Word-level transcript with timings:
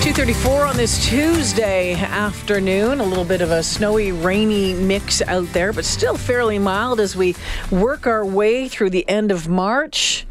234 0.00 0.64
on 0.64 0.76
this 0.76 1.04
Tuesday 1.04 1.94
afternoon. 1.94 3.00
A 3.00 3.04
little 3.04 3.24
bit 3.24 3.40
of 3.40 3.50
a 3.50 3.64
snowy, 3.64 4.12
rainy 4.12 4.72
mix 4.72 5.20
out 5.22 5.52
there, 5.52 5.72
but 5.72 5.84
still 5.84 6.16
fairly 6.16 6.56
mild 6.56 7.00
as 7.00 7.16
we 7.16 7.34
work 7.72 8.06
our 8.06 8.24
way 8.24 8.68
through 8.68 8.90
the 8.90 9.06
end 9.08 9.32
of 9.32 9.48
March 9.48 10.24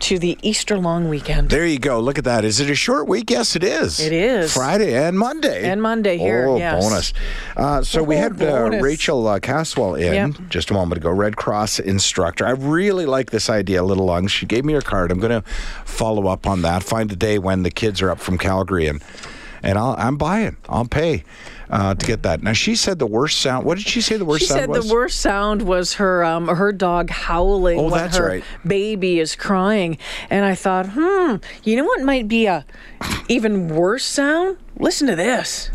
to 0.00 0.18
the 0.18 0.38
Easter 0.42 0.76
long 0.78 1.08
weekend. 1.08 1.50
There 1.50 1.66
you 1.66 1.78
go. 1.78 2.00
Look 2.00 2.18
at 2.18 2.24
that. 2.24 2.44
Is 2.44 2.60
it 2.60 2.70
a 2.70 2.74
short 2.74 3.08
week? 3.08 3.30
Yes, 3.30 3.56
it 3.56 3.64
is. 3.64 4.00
It 4.00 4.12
is. 4.12 4.52
Friday 4.52 4.94
and 4.94 5.18
Monday. 5.18 5.68
And 5.68 5.80
Monday 5.82 6.16
here, 6.18 6.46
Oh, 6.48 6.56
yes. 6.56 6.82
bonus. 6.84 7.12
Uh, 7.56 7.82
so 7.82 8.02
we 8.02 8.16
Oh, 8.16 8.18
had 8.20 8.42
uh. 8.42 8.70
Rachel 8.80 9.26
uh, 9.26 9.38
Caswell 9.40 9.94
in 9.96 10.12
Yep. 10.32 10.48
just 10.48 10.70
a 10.70 10.74
moment 10.74 11.00
ago, 11.00 11.10
Red 11.10 11.36
Cross 11.36 11.78
instructor. 11.80 12.46
I 12.46 12.50
really 12.50 13.06
like 13.06 13.30
this 13.30 13.50
idea 13.50 13.82
a 13.82 13.84
little 13.84 14.06
long. 14.06 14.26
She 14.28 14.46
gave 14.46 14.64
me 14.64 14.72
her 14.74 14.80
card. 14.80 15.10
I'm 15.10 15.20
going 15.20 15.42
to 15.42 15.48
follow 15.84 16.26
up 16.28 16.46
on 16.46 16.62
that. 16.62 16.82
Find 16.82 17.10
a 17.12 17.16
day 17.16 17.38
when 17.38 17.62
the 17.62 17.70
kids 17.70 18.00
are 18.02 18.10
up 18.10 18.20
from 18.20 18.38
Calgary 18.38 18.86
and 18.86 19.02
and 19.60 19.76
I'll, 19.76 19.96
I'm 19.98 20.16
buying. 20.16 20.56
I'll 20.68 20.84
pay 20.84 21.24
uh, 21.70 21.94
to 21.94 22.06
get 22.06 22.22
that. 22.22 22.42
Now 22.42 22.52
she 22.52 22.74
said 22.76 22.98
the 22.98 23.06
worst 23.06 23.40
sound. 23.40 23.64
What 23.64 23.78
did 23.78 23.86
she 23.86 24.00
say 24.00 24.16
the 24.16 24.24
worst 24.24 24.42
She 24.42 24.46
sound 24.48 24.58
She 24.58 24.62
said 24.62 24.68
was? 24.70 24.88
the 24.88 24.94
worst 24.94 25.20
sound 25.20 25.62
was 25.62 25.94
her 25.94 26.24
um, 26.24 26.48
her 26.48 26.72
dog 26.72 27.10
howling 27.10 27.78
Oh, 27.78 27.82
when 27.84 27.92
that's 27.92 28.16
her 28.16 28.26
right. 28.28 28.44
baby 28.66 29.18
is 29.20 29.36
crying, 29.36 29.98
and 30.30 30.44
I 30.44 30.54
thought, 30.54 30.86
hmm, 30.94 31.36
you 31.64 31.76
know 31.76 31.84
what 31.84 32.02
might 32.02 32.28
be 32.28 32.46
a 32.46 32.64
even 33.28 33.68
worse 33.68 34.04
sound? 34.04 34.56
Listen 34.78 35.06
to 35.08 35.16
this. 35.16 35.70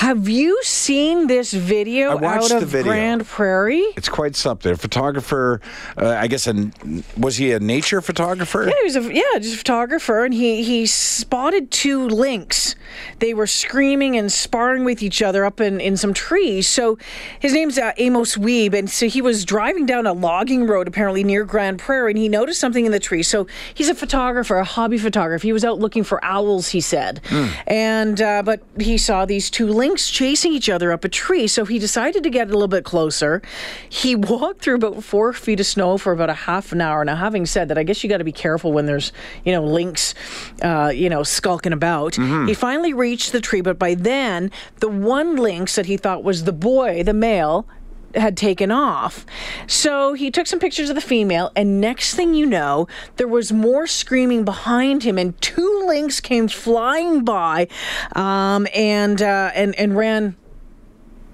Have 0.00 0.28
you 0.28 0.58
seen 0.80 1.26
this 1.26 1.52
video 1.52 2.10
I 2.10 2.14
watched 2.14 2.52
out 2.52 2.58
the 2.60 2.64
of 2.64 2.68
video. 2.70 2.92
Grande 2.92 3.26
Prairie? 3.26 3.86
It's 3.96 4.08
quite 4.08 4.34
something. 4.34 4.72
A 4.72 4.76
photographer, 4.76 5.60
uh, 5.96 6.08
I 6.08 6.26
guess, 6.26 6.46
an, 6.46 6.72
was 7.16 7.36
he 7.36 7.52
a 7.52 7.60
nature 7.60 8.00
photographer? 8.00 8.64
Yeah, 8.66 8.74
he 8.78 8.84
was 8.84 8.96
a 8.96 9.14
yeah, 9.14 9.38
just 9.38 9.54
a 9.54 9.58
photographer, 9.58 10.24
and 10.24 10.32
he 10.32 10.62
he 10.64 10.86
spotted 10.86 11.70
two 11.70 12.08
lynx. 12.08 12.74
They 13.18 13.34
were 13.34 13.46
screaming 13.46 14.16
and 14.16 14.32
sparring 14.32 14.84
with 14.84 15.02
each 15.02 15.22
other 15.22 15.44
up 15.44 15.60
in, 15.60 15.80
in 15.80 15.96
some 15.96 16.14
trees. 16.14 16.66
So 16.66 16.98
his 17.38 17.52
name's 17.52 17.78
uh, 17.78 17.92
Amos 17.98 18.36
Weeb, 18.36 18.74
and 18.74 18.90
so 18.90 19.06
he 19.06 19.22
was 19.22 19.44
driving 19.44 19.86
down 19.86 20.06
a 20.06 20.12
logging 20.12 20.66
road 20.66 20.88
apparently 20.88 21.22
near 21.22 21.44
Grande 21.44 21.78
Prairie, 21.78 22.12
and 22.12 22.18
he 22.18 22.28
noticed 22.28 22.58
something 22.58 22.86
in 22.86 22.92
the 22.92 22.98
tree. 22.98 23.22
So 23.22 23.46
he's 23.74 23.88
a 23.88 23.94
photographer, 23.94 24.56
a 24.56 24.64
hobby 24.64 24.98
photographer. 24.98 25.42
He 25.42 25.52
was 25.52 25.64
out 25.64 25.78
looking 25.78 26.04
for 26.04 26.24
owls, 26.24 26.70
he 26.70 26.80
said, 26.80 27.20
and 27.66 28.20
uh, 28.20 28.42
but 28.42 28.62
he 28.78 28.96
saw 28.96 29.26
these 29.26 29.50
two 29.50 29.66
lynx 29.66 30.10
chasing 30.10 30.52
each 30.52 30.69
other 30.70 30.92
up 30.92 31.04
a 31.04 31.08
tree. 31.08 31.46
So 31.46 31.64
he 31.64 31.78
decided 31.78 32.22
to 32.22 32.30
get 32.30 32.48
a 32.48 32.52
little 32.52 32.68
bit 32.68 32.84
closer. 32.84 33.42
He 33.88 34.14
walked 34.30 34.62
through 34.62 34.76
about 34.76 35.02
four 35.02 35.32
feet 35.32 35.60
of 35.60 35.66
snow 35.66 35.98
for 35.98 36.12
about 36.12 36.30
a 36.30 36.34
half 36.34 36.72
an 36.72 36.80
hour. 36.80 37.04
Now, 37.04 37.16
having 37.16 37.46
said 37.46 37.68
that, 37.68 37.78
I 37.78 37.82
guess 37.82 38.02
you 38.02 38.10
got 38.10 38.18
to 38.18 38.24
be 38.24 38.32
careful 38.32 38.72
when 38.72 38.86
there's, 38.86 39.12
you 39.44 39.52
know, 39.52 39.64
lynx, 39.64 40.14
uh, 40.62 40.92
you 40.94 41.08
know, 41.08 41.22
skulking 41.22 41.72
about. 41.72 42.16
He 42.46 42.54
finally 42.54 42.92
reached 42.92 43.32
the 43.32 43.40
tree, 43.40 43.60
but 43.60 43.78
by 43.78 43.94
then, 43.94 44.50
the 44.78 44.88
one 44.88 45.36
lynx 45.36 45.74
that 45.76 45.86
he 45.86 45.96
thought 45.96 46.22
was 46.22 46.44
the 46.44 46.52
boy, 46.52 47.02
the 47.02 47.14
male, 47.14 47.66
had 48.14 48.36
taken 48.36 48.70
off. 48.70 49.24
So 49.66 50.14
he 50.14 50.30
took 50.30 50.46
some 50.46 50.58
pictures 50.58 50.88
of 50.90 50.96
the 50.96 51.00
female, 51.00 51.52
and 51.54 51.80
next 51.80 52.14
thing 52.14 52.34
you 52.34 52.46
know, 52.46 52.88
there 53.16 53.28
was 53.28 53.52
more 53.52 53.86
screaming 53.86 54.44
behind 54.44 55.02
him, 55.02 55.18
and 55.18 55.40
two 55.40 55.84
lynx 55.86 56.20
came 56.20 56.48
flying 56.48 57.24
by, 57.24 57.68
um, 58.16 58.66
and 58.74 59.22
uh, 59.22 59.50
and 59.54 59.74
and 59.76 59.96
ran 59.96 60.36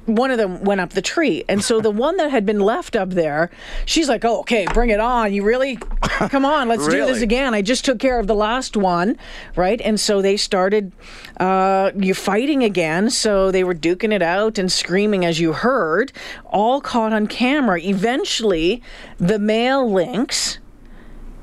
one 0.07 0.31
of 0.31 0.39
them 0.39 0.63
went 0.63 0.81
up 0.81 0.91
the 0.91 1.03
tree. 1.03 1.45
And 1.49 1.63
so 1.63 1.81
the 1.81 1.91
one 1.91 2.17
that 2.17 2.31
had 2.31 2.47
been 2.47 2.61
left 2.61 2.97
up 2.97 3.11
there, 3.11 3.51
she's 3.85 4.09
like, 4.09 4.25
oh, 4.25 4.41
okay, 4.41 4.67
bring 4.73 4.91
it 4.91 5.01
on. 5.01 5.33
You 5.33 5.45
really, 5.45 5.77
come 6.03 6.45
on, 6.45 6.69
let's 6.69 6.89
do 6.89 7.05
this 7.05 7.23
again. 7.23 7.55
I 7.55 7.63
just 7.63 7.85
took 7.85 7.99
care 7.99 8.19
of 8.19 8.27
the 8.27 8.35
last 8.35 8.77
one, 8.77 9.19
right? 9.57 9.81
And 9.81 9.99
so 9.99 10.23
they 10.23 10.37
started 10.37 10.93
uh, 11.39 11.91
you 11.97 12.15
fighting 12.15 12.63
again. 12.63 13.11
So 13.11 13.51
they 13.51 13.65
were 13.65 13.75
duking 13.75 14.13
it 14.13 14.23
out 14.23 14.59
and 14.59 14.71
screaming, 14.71 15.25
as 15.25 15.41
you 15.41 15.53
heard, 15.53 16.13
all 16.47 16.81
caught 16.81 17.13
on 17.13 17.27
camera. 17.27 17.81
Eventually, 17.81 18.83
the 19.19 19.39
male 19.39 19.91
lynx 19.91 20.59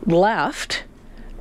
left 0.05 0.83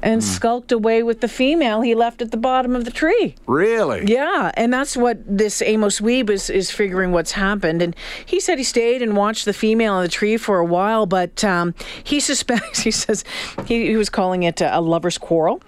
and 0.02 0.22
skulked 0.22 0.72
away 0.72 1.02
with 1.02 1.20
the 1.20 1.28
female 1.28 1.80
he 1.80 1.94
left 1.94 2.20
at 2.20 2.30
the 2.30 2.36
bottom 2.36 2.74
of 2.74 2.84
the 2.84 2.90
tree. 2.90 3.34
Really? 3.46 4.04
Yeah, 4.06 4.50
and 4.54 4.72
that's 4.72 4.96
what 4.96 5.18
this 5.26 5.62
Amos 5.62 6.00
Weeb 6.00 6.28
is, 6.28 6.50
is 6.50 6.70
figuring 6.70 7.12
what's 7.12 7.32
happened. 7.32 7.82
And 7.82 7.94
he 8.26 8.40
said 8.40 8.58
he 8.58 8.64
stayed 8.64 9.02
and 9.02 9.16
watched 9.16 9.44
the 9.44 9.52
female 9.52 9.94
on 9.94 10.02
the 10.02 10.08
tree 10.08 10.36
for 10.36 10.58
a 10.58 10.64
while, 10.64 11.06
but 11.06 11.44
um, 11.44 11.74
he 12.02 12.20
suspects, 12.20 12.80
he 12.82 12.90
says, 12.90 13.24
he, 13.66 13.86
he 13.86 13.96
was 13.96 14.10
calling 14.10 14.42
it 14.42 14.60
a, 14.60 14.78
a 14.78 14.80
lover's 14.80 15.18
quarrel. 15.18 15.62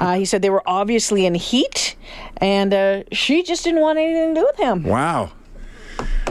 Uh, 0.00 0.16
he 0.16 0.24
said 0.24 0.42
they 0.42 0.50
were 0.50 0.62
obviously 0.66 1.26
in 1.26 1.34
heat, 1.34 1.96
and 2.38 2.74
uh, 2.74 3.02
she 3.12 3.42
just 3.42 3.64
didn't 3.64 3.80
want 3.80 3.98
anything 3.98 4.34
to 4.34 4.40
do 4.40 4.46
with 4.46 4.56
him. 4.56 4.84
Wow. 4.84 5.32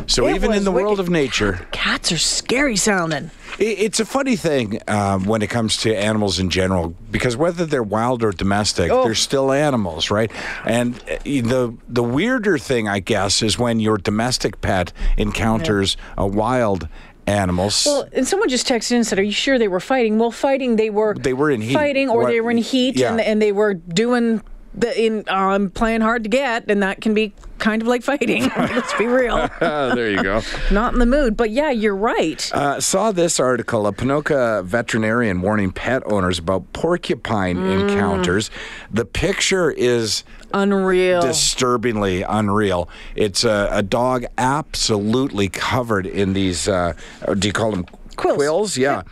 So 0.07 0.25
It 0.27 0.35
even 0.35 0.53
in 0.53 0.63
the 0.63 0.71
world 0.71 0.99
of 0.99 1.09
nature, 1.09 1.67
Cats 1.71 2.11
are 2.13 2.17
scary 2.17 2.77
sounding. 2.77 3.29
it's 3.59 3.99
a 3.99 4.05
funny 4.05 4.35
thing 4.37 4.79
um, 4.87 5.25
when 5.25 5.41
it 5.41 5.49
comes 5.49 5.75
to 5.77 5.93
animals 5.93 6.39
in 6.39 6.49
general, 6.49 6.95
because 7.11 7.35
whether 7.35 7.65
they're 7.65 7.83
wild 7.83 8.23
or 8.23 8.31
domestic, 8.31 8.89
Oh. 8.91 9.03
they're 9.03 9.15
still 9.15 9.51
animals, 9.51 10.09
right? 10.09 10.31
And 10.65 10.95
uh, 11.11 11.17
the 11.25 11.73
the 11.89 12.03
weirder 12.03 12.57
thing, 12.57 12.87
I 12.87 12.99
guess, 12.99 13.41
is 13.43 13.59
when 13.59 13.79
your 13.81 13.97
domestic 13.97 14.61
pet 14.61 14.93
encounters 15.17 15.97
a 16.17 16.25
wild 16.25 16.87
animals. 17.25 17.83
Well, 17.85 18.07
and 18.13 18.25
someone 18.25 18.47
just 18.47 18.65
texted 18.67 18.91
in 18.91 18.97
and 18.97 19.07
said, 19.07 19.19
"Are 19.19 19.23
you 19.23 19.33
sure 19.33 19.59
they 19.59 19.67
were 19.67 19.81
fighting?" 19.81 20.17
Well, 20.19 20.31
fighting 20.31 20.77
they 20.77 20.89
were. 20.89 21.13
They 21.15 21.33
were 21.33 21.51
in 21.51 21.59
heat. 21.61 21.73
Fighting, 21.73 22.09
or 22.09 22.21
What- 22.21 22.29
they 22.31 22.39
were 22.39 22.51
in 22.51 22.57
heat, 22.59 22.95
yeah. 22.95 23.11
and, 23.11 23.19
and 23.19 23.41
they 23.41 23.51
were 23.51 23.73
doing 23.73 24.41
the 24.77 25.05
in 25.05 25.23
um, 25.27 25.69
playing 25.71 26.01
hard 26.01 26.23
to 26.23 26.29
get, 26.29 26.69
and 26.69 26.81
that 26.83 27.01
can 27.01 27.13
be 27.13 27.33
kind 27.57 27.81
of 27.81 27.87
like 27.87 28.03
fighting. 28.03 28.43
Let's 28.57 28.93
be 28.93 29.07
real. 29.07 29.49
There 29.59 30.11
you 30.11 30.21
go. 30.21 30.41
Not 30.71 30.93
in 30.93 30.99
the 30.99 31.05
mood, 31.07 31.35
but 31.35 31.49
yeah, 31.49 31.71
you're 31.71 31.95
right. 31.95 32.49
Uh, 32.53 32.79
saw 32.79 33.11
this 33.11 33.39
article, 33.39 33.87
a 33.87 33.91
Ponoka 33.93 34.63
veterinarian 34.63 35.41
warning 35.41 35.71
pet 35.71 36.03
owners 36.05 36.37
about 36.39 36.71
porcupine 36.73 37.57
Mm. 37.57 37.89
encounters. 37.89 38.51
The 38.91 39.05
picture 39.05 39.71
is 39.71 40.23
Unreal. 40.53 41.21
disturbingly 41.21 42.21
unreal. 42.21 42.87
It's 43.15 43.43
a, 43.43 43.69
a 43.71 43.81
dog 43.81 44.25
absolutely 44.37 45.47
covered 45.49 46.05
in 46.05 46.33
these, 46.33 46.67
uh, 46.67 46.93
do 47.39 47.47
you 47.47 47.53
call 47.53 47.71
them 47.71 47.85
Quills. 48.17 48.77
Yeah. 48.77 49.03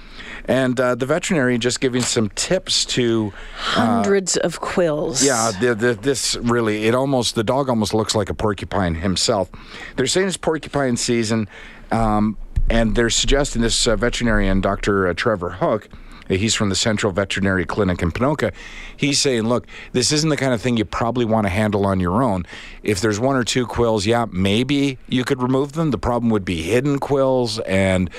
And 0.48 0.80
uh, 0.80 0.96
the 0.96 1.06
veterinarian 1.06 1.60
just 1.60 1.82
giving 1.82 2.02
some 2.02 2.30
tips 2.30 2.86
to 2.86 3.34
Hundreds 3.56 4.38
of 4.38 4.62
quills. 4.62 5.26
yeah, 5.26 5.52
the, 5.60 5.74
the, 5.74 5.94
this 5.96 6.36
really, 6.36 6.86
it 6.86 6.94
almost, 6.94 7.36
the 7.36 7.44
dog 7.44 7.68
almost 7.68 7.94
looks 7.94 8.14
like 8.14 8.30
a 8.30 8.34
porcupine 8.36 8.96
himself. 8.96 9.50
They're 9.96 10.08
saying 10.08 10.28
it's 10.28 10.38
porcupine 10.38 10.98
season, 10.98 11.50
um, 11.92 12.38
and 12.70 12.96
they're 12.96 13.10
suggesting 13.10 13.62
this 13.62 13.88
uh, 13.88 13.96
veterinarian, 13.96 14.62
Dr. 14.62 15.08
Uh, 15.08 15.14
Trevor 15.16 15.52
Hook, 15.52 15.90
He's 16.28 16.56
from 16.56 16.70
the 16.70 16.76
Central 16.76 17.12
Veterinary 17.12 17.66
Clinic 17.66 18.02
in 18.02 18.12
Ponoka. 18.12 18.54
He's 18.98 19.20
saying, 19.20 19.44
look, 19.44 19.68
this 19.92 20.12
isn't 20.12 20.30
the 20.30 20.38
kind 20.38 20.54
of 20.54 20.62
thing 20.62 20.78
you 20.78 20.86
probably 20.86 21.26
want 21.26 21.46
to 21.46 21.50
handle 21.50 21.86
on 21.86 22.00
your 22.00 22.24
own. 22.24 22.46
If 22.84 23.02
there's 23.02 23.20
one 23.20 23.36
or 23.36 23.44
two 23.44 23.66
quills, 23.68 24.06
yeah, 24.06 24.26
maybe 24.32 24.98
you 25.08 25.24
could 25.24 25.42
remove 25.42 25.74
them. 25.74 25.92
The 25.92 25.98
problem 25.98 26.32
would 26.32 26.46
be 26.46 26.62
hidden 26.64 27.00
quills, 27.00 27.60
and 27.60 28.10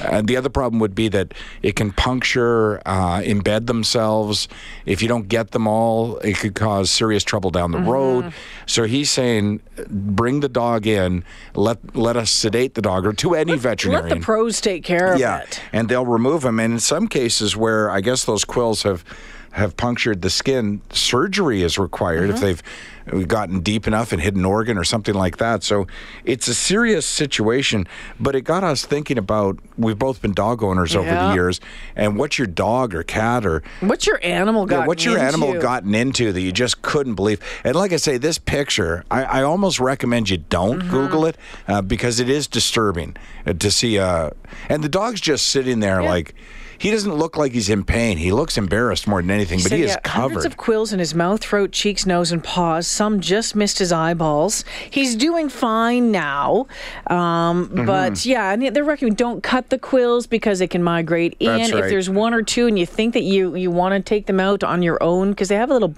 uh, 0.00 0.22
the 0.22 0.36
other 0.36 0.48
problem 0.48 0.80
would 0.80 0.94
be 0.94 1.08
that 1.08 1.34
it 1.62 1.76
can 1.76 1.92
puncture, 1.92 2.80
uh, 2.86 3.20
embed 3.20 3.66
themselves. 3.66 4.48
If 4.84 5.02
you 5.02 5.08
don't 5.08 5.28
get 5.28 5.50
them 5.50 5.66
all, 5.66 6.18
it 6.18 6.36
could 6.38 6.54
cause 6.54 6.90
serious 6.90 7.24
trouble 7.24 7.50
down 7.50 7.72
the 7.72 7.78
road. 7.78 8.32
So 8.66 8.84
he's 8.84 9.10
saying, 9.10 9.60
bring 9.88 10.40
the 10.40 10.48
dog 10.48 10.86
in, 10.86 11.24
let 11.54 11.96
let 11.96 12.16
us 12.16 12.30
sedate 12.30 12.74
the 12.74 12.82
dog, 12.82 13.06
or 13.06 13.12
to 13.14 13.34
any 13.34 13.52
Let 13.52 13.60
veterinarian 13.60 14.18
the 14.18 14.24
pros 14.24 14.60
take 14.60 14.82
care 14.82 15.14
of 15.14 15.20
yeah, 15.20 15.38
it. 15.38 15.60
and 15.72 15.88
they'll 15.88 16.04
remove 16.04 16.44
him. 16.44 16.58
And 16.58 16.74
in 16.74 16.80
some 16.80 17.06
cases 17.06 17.56
where 17.56 17.90
I 17.90 18.00
guess 18.00 18.24
those 18.24 18.44
quills 18.44 18.82
have 18.82 19.04
have 19.56 19.76
punctured 19.76 20.22
the 20.22 20.30
skin, 20.30 20.80
surgery 20.90 21.62
is 21.62 21.78
required 21.78 22.30
Mm-hmm. 22.30 22.44
if 22.44 22.62
they've 23.10 23.28
gotten 23.28 23.60
deep 23.60 23.86
enough 23.86 24.12
and 24.12 24.20
hit 24.20 24.34
an 24.34 24.44
organ 24.44 24.76
or 24.76 24.82
something 24.84 25.14
like 25.14 25.36
that. 25.38 25.62
So 25.62 25.86
it's 26.24 26.48
a 26.48 26.54
serious 26.54 27.06
situation, 27.06 27.86
but 28.18 28.34
it 28.34 28.40
got 28.42 28.64
us 28.64 28.84
thinking 28.84 29.16
about 29.16 29.58
we've 29.78 29.98
both 29.98 30.20
been 30.20 30.32
dog 30.32 30.62
owners 30.62 30.94
over 30.96 31.08
the 31.08 31.32
years, 31.34 31.60
and 31.94 32.18
what's 32.18 32.36
your 32.36 32.48
dog 32.48 32.94
or 32.94 33.02
cat 33.04 33.46
or 33.46 33.62
What's 33.80 34.06
your 34.06 34.18
animal 34.24 34.66
got? 34.66 34.80
yeah, 34.80 34.86
what's 34.86 35.04
your 35.04 35.18
animal 35.18 35.58
gotten 35.60 35.94
into 35.94 36.32
that 36.32 36.40
you 36.40 36.50
just 36.52 36.82
couldn't 36.82 37.14
believe? 37.14 37.40
And 37.64 37.76
like 37.76 37.92
I 37.92 37.96
say, 37.96 38.18
this 38.18 38.38
picture, 38.38 39.04
I, 39.10 39.22
I 39.24 39.42
almost 39.42 39.78
recommend 39.80 40.28
you 40.30 40.38
don't 40.38 40.80
Mm-hmm. 40.80 40.90
Google 40.90 41.26
it 41.26 41.36
uh, 41.68 41.80
because 41.80 42.18
it 42.20 42.28
is 42.28 42.46
disturbing 42.48 43.16
uh, 43.46 43.52
to 43.54 43.70
see. 43.70 43.98
Uh, 43.98 44.30
and 44.68 44.82
the 44.84 44.88
dog's 44.88 45.20
just 45.20 45.46
sitting 45.46 45.80
there 45.80 46.02
like 46.02 46.34
he 46.78 46.90
doesn't 46.90 47.14
look 47.14 47.36
like 47.36 47.52
he's 47.52 47.68
in 47.70 47.84
pain. 47.84 48.18
He 48.18 48.32
looks 48.32 48.56
embarrassed 48.58 49.06
more 49.06 49.20
than 49.22 49.30
anything, 49.30 49.58
but 49.58 49.70
said 49.70 49.76
he 49.78 49.84
is 49.84 49.90
yeah, 49.92 50.10
Hundreds 50.10 50.42
covered. 50.42 50.46
of 50.52 50.56
quills 50.56 50.92
in 50.92 50.98
his 50.98 51.14
mouth, 51.14 51.40
throat, 51.40 51.72
cheeks, 51.72 52.06
nose, 52.06 52.32
and 52.32 52.42
paws. 52.42 52.86
Some 52.86 53.20
just 53.20 53.54
missed 53.56 53.78
his 53.78 53.92
eyeballs. 53.92 54.64
He's 54.90 55.16
doing 55.16 55.48
fine 55.48 56.10
now, 56.12 56.66
um, 57.08 57.68
Mm-hmm. 57.68 57.86
but 57.86 58.24
yeah, 58.26 58.52
and 58.52 58.62
they're 58.74 58.84
recommending 58.84 59.16
don't 59.16 59.42
cut 59.42 59.70
the 59.70 59.78
quills 59.78 60.26
because 60.26 60.58
they 60.58 60.66
can 60.66 60.82
migrate 60.82 61.36
in. 61.40 61.46
That's 61.58 61.70
If 61.70 61.88
there's 61.88 62.10
one 62.10 62.34
or 62.34 62.42
two, 62.42 62.66
and 62.66 62.78
you 62.78 62.86
think 62.86 63.14
that 63.14 63.22
you 63.22 63.54
you 63.54 63.70
want 63.70 63.94
to 63.94 64.00
take 64.00 64.26
them 64.26 64.40
out 64.40 64.62
on 64.64 64.82
your 64.82 65.02
own 65.02 65.30
because 65.30 65.48
they 65.48 65.56
have 65.56 65.70
a 65.70 65.72
little 65.72 65.94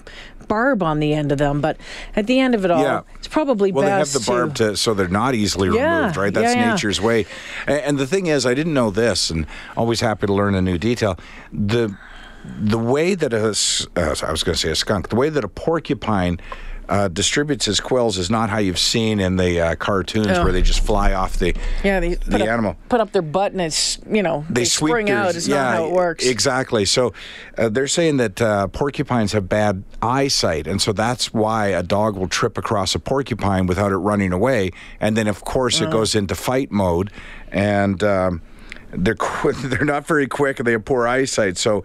barb 0.49 0.83
on 0.83 0.99
the 0.99 1.13
end 1.13 1.31
of 1.31 1.37
them, 1.37 1.61
but 1.61 1.77
at 2.17 2.27
the 2.27 2.39
end 2.39 2.53
of 2.55 2.65
it 2.65 2.71
all, 2.71 2.83
Yeah. 2.83 3.01
it's 3.15 3.29
probably 3.29 3.71
well, 3.71 3.85
they 3.85 3.91
have 3.91 4.11
the 4.11 4.19
barb 4.19 4.55
to. 4.55 4.71
to, 4.71 4.77
so 4.77 4.93
they're 4.93 5.07
not 5.07 5.33
easily 5.35 5.69
Yeah, 5.69 5.99
removed, 5.99 6.17
right? 6.17 6.33
That's 6.33 6.53
yeah, 6.53 6.71
nature's 6.71 6.99
way. 6.99 7.25
And, 7.65 7.79
and 7.81 7.97
the 7.97 8.05
thing 8.07 8.25
is, 8.27 8.45
I 8.45 8.53
didn't 8.53 8.73
know 8.73 8.89
this, 8.91 9.29
and 9.29 9.47
always 9.77 10.01
happy 10.01 10.27
to 10.27 10.33
learn 10.33 10.55
a 10.55 10.61
new 10.61 10.77
detail. 10.77 11.17
The 11.53 11.95
the 12.61 12.79
way 12.79 13.15
that 13.15 13.33
a 13.33 13.49
uh, 13.95 14.15
I 14.27 14.31
was 14.31 14.43
going 14.43 14.55
to 14.55 14.59
say 14.59 14.71
a 14.71 14.75
skunk, 14.75 15.09
the 15.09 15.15
way 15.15 15.29
that 15.29 15.43
a 15.43 15.47
porcupine 15.49 16.39
uh, 16.89 17.07
distributes 17.07 17.65
his 17.65 17.79
quills 17.79 18.17
is 18.17 18.29
not 18.29 18.49
how 18.49 18.57
you've 18.57 18.79
seen 18.79 19.19
in 19.19 19.35
the 19.37 19.61
uh, 19.61 19.75
cartoons 19.75 20.27
Oh. 20.27 20.43
where 20.43 20.51
they 20.51 20.61
just 20.63 20.79
fly 20.83 21.13
off 21.13 21.37
the 21.37 21.55
Yeah, 21.83 21.99
they 21.99 22.15
the 22.15 22.41
up, 22.43 22.49
animal. 22.49 22.75
put 22.89 22.99
up 22.99 23.11
their 23.11 23.21
butt 23.21 23.51
and 23.51 23.61
it's 23.61 23.99
you 24.11 24.23
know 24.23 24.43
They, 24.49 24.65
sweep 24.65 24.89
spring 24.91 25.05
their- 25.05 25.17
out. 25.17 25.35
It's 25.35 25.47
yeah, 25.47 25.55
not 25.63 25.75
how 25.75 25.85
it 25.85 25.91
works. 25.91 26.25
Exactly. 26.25 26.85
So 26.85 27.13
uh, 27.57 27.69
they're 27.69 27.87
saying 27.87 28.17
that 28.17 28.41
uh, 28.41 28.67
porcupines 28.67 29.33
have 29.33 29.47
bad 29.47 29.83
eyesight, 30.01 30.65
and 30.67 30.81
so 30.81 30.91
that's 30.91 31.31
why 31.33 31.67
a 31.67 31.83
dog 31.83 32.17
will 32.17 32.27
trip 32.27 32.57
across 32.57 32.95
a 32.95 32.99
porcupine 32.99 33.67
without 33.67 33.91
it 33.91 33.97
running 33.97 34.33
away, 34.33 34.71
and 34.99 35.15
then 35.15 35.27
of 35.27 35.45
course 35.45 35.79
Oh. 35.81 35.85
it 35.85 35.91
goes 35.91 36.15
into 36.15 36.35
fight 36.35 36.71
mode, 36.71 37.11
and. 37.51 38.03
Um, 38.03 38.41
they're 38.91 39.13
qu- 39.19 39.51
they're 39.53 39.85
not 39.85 40.07
very 40.07 40.25
quick 40.25 40.57
and 40.59 40.65
they 40.65 40.71
have 40.71 40.83
poor 40.83 41.07
eyesight, 41.07 41.57
so 41.59 41.83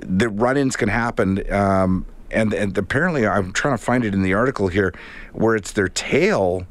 the 0.00 0.30
run-ins 0.30 0.76
can 0.76 0.88
happen. 0.88 1.44
Um, 1.52 2.06
and 2.30 2.52
and 2.54 2.76
apparently, 2.78 3.26
I'm 3.26 3.52
trying 3.52 3.76
to 3.76 3.82
find 3.82 4.04
it 4.04 4.14
in 4.14 4.22
the 4.22 4.34
article 4.34 4.68
here, 4.68 4.92
where 5.32 5.56
it's 5.56 5.72
their 5.72 5.88
tail. 5.88 6.66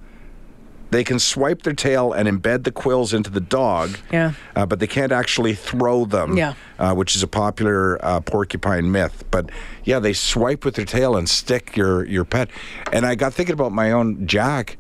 They 0.89 1.04
can 1.04 1.19
swipe 1.19 1.63
their 1.63 1.74
tail 1.74 2.13
and 2.13 2.30
embed 2.30 2.63
the 2.63 2.71
quills 2.71 3.13
into 3.13 3.30
the 3.30 3.42
dog, 3.42 3.98
Yeah. 4.09 4.31
uh, 4.56 4.65
but 4.65 4.80
they 4.80 4.88
can't 4.88 5.12
actually 5.12 5.54
throw 5.54 6.06
them, 6.06 6.38
Yeah. 6.38 6.54
uh, 6.80 6.94
which 6.95 7.13
is 7.13 7.21
a 7.21 7.27
popular 7.27 8.00
uh, 8.01 8.21
porcupine 8.21 8.89
myth. 8.89 9.25
But 9.30 9.50
yeah, 9.83 10.00
they 10.00 10.13
swipe 10.13 10.63
with 10.63 10.75
their 10.75 10.86
tail 10.86 11.18
and 11.18 11.27
stick 11.27 11.75
your 11.75 12.06
your 12.06 12.24
pet. 12.24 12.50
And 12.94 13.06
I 13.06 13.15
got 13.15 13.33
thinking 13.33 13.51
about 13.51 13.74
my 13.74 13.92
own 13.92 14.27
Jack, 14.27 14.77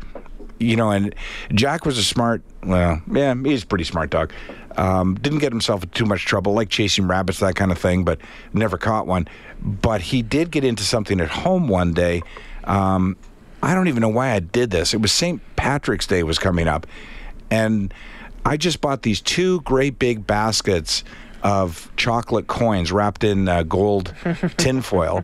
you 0.59 0.75
know, 0.75 0.91
and 0.91 1.13
Jack 1.53 1.85
was 1.85 1.97
a 1.97 2.03
smart, 2.03 2.41
well, 2.63 3.01
yeah, 3.11 3.35
he's 3.43 3.63
a 3.63 3.67
pretty 3.67 3.83
smart 3.83 4.09
dog. 4.09 4.31
Um, 4.75 5.15
didn't 5.15 5.39
get 5.39 5.51
himself 5.51 5.83
in 5.83 5.89
too 5.89 6.05
much 6.05 6.25
trouble, 6.25 6.53
like 6.53 6.69
chasing 6.69 7.07
rabbits, 7.07 7.39
that 7.39 7.55
kind 7.55 7.71
of 7.71 7.77
thing, 7.77 8.03
but 8.03 8.19
never 8.53 8.77
caught 8.77 9.07
one. 9.07 9.27
But 9.61 10.01
he 10.01 10.21
did 10.21 10.51
get 10.51 10.63
into 10.63 10.83
something 10.83 11.19
at 11.19 11.29
home 11.29 11.67
one 11.67 11.93
day. 11.93 12.21
Um, 12.63 13.17
I 13.63 13.73
don't 13.73 13.87
even 13.87 14.01
know 14.01 14.09
why 14.09 14.31
I 14.31 14.39
did 14.39 14.69
this. 14.69 14.93
It 14.93 15.01
was 15.01 15.11
St. 15.11 15.41
Patrick's 15.55 16.05
Day 16.05 16.21
was 16.23 16.37
coming 16.37 16.67
up, 16.67 16.85
and 17.49 17.93
I 18.45 18.55
just 18.57 18.81
bought 18.81 19.01
these 19.01 19.19
two 19.19 19.61
great 19.61 19.97
big 19.97 20.27
baskets 20.27 21.03
of 21.43 21.91
chocolate 21.97 22.47
coins 22.47 22.91
wrapped 22.91 23.23
in 23.23 23.47
uh, 23.47 23.63
gold 23.63 24.13
tinfoil. 24.57 25.23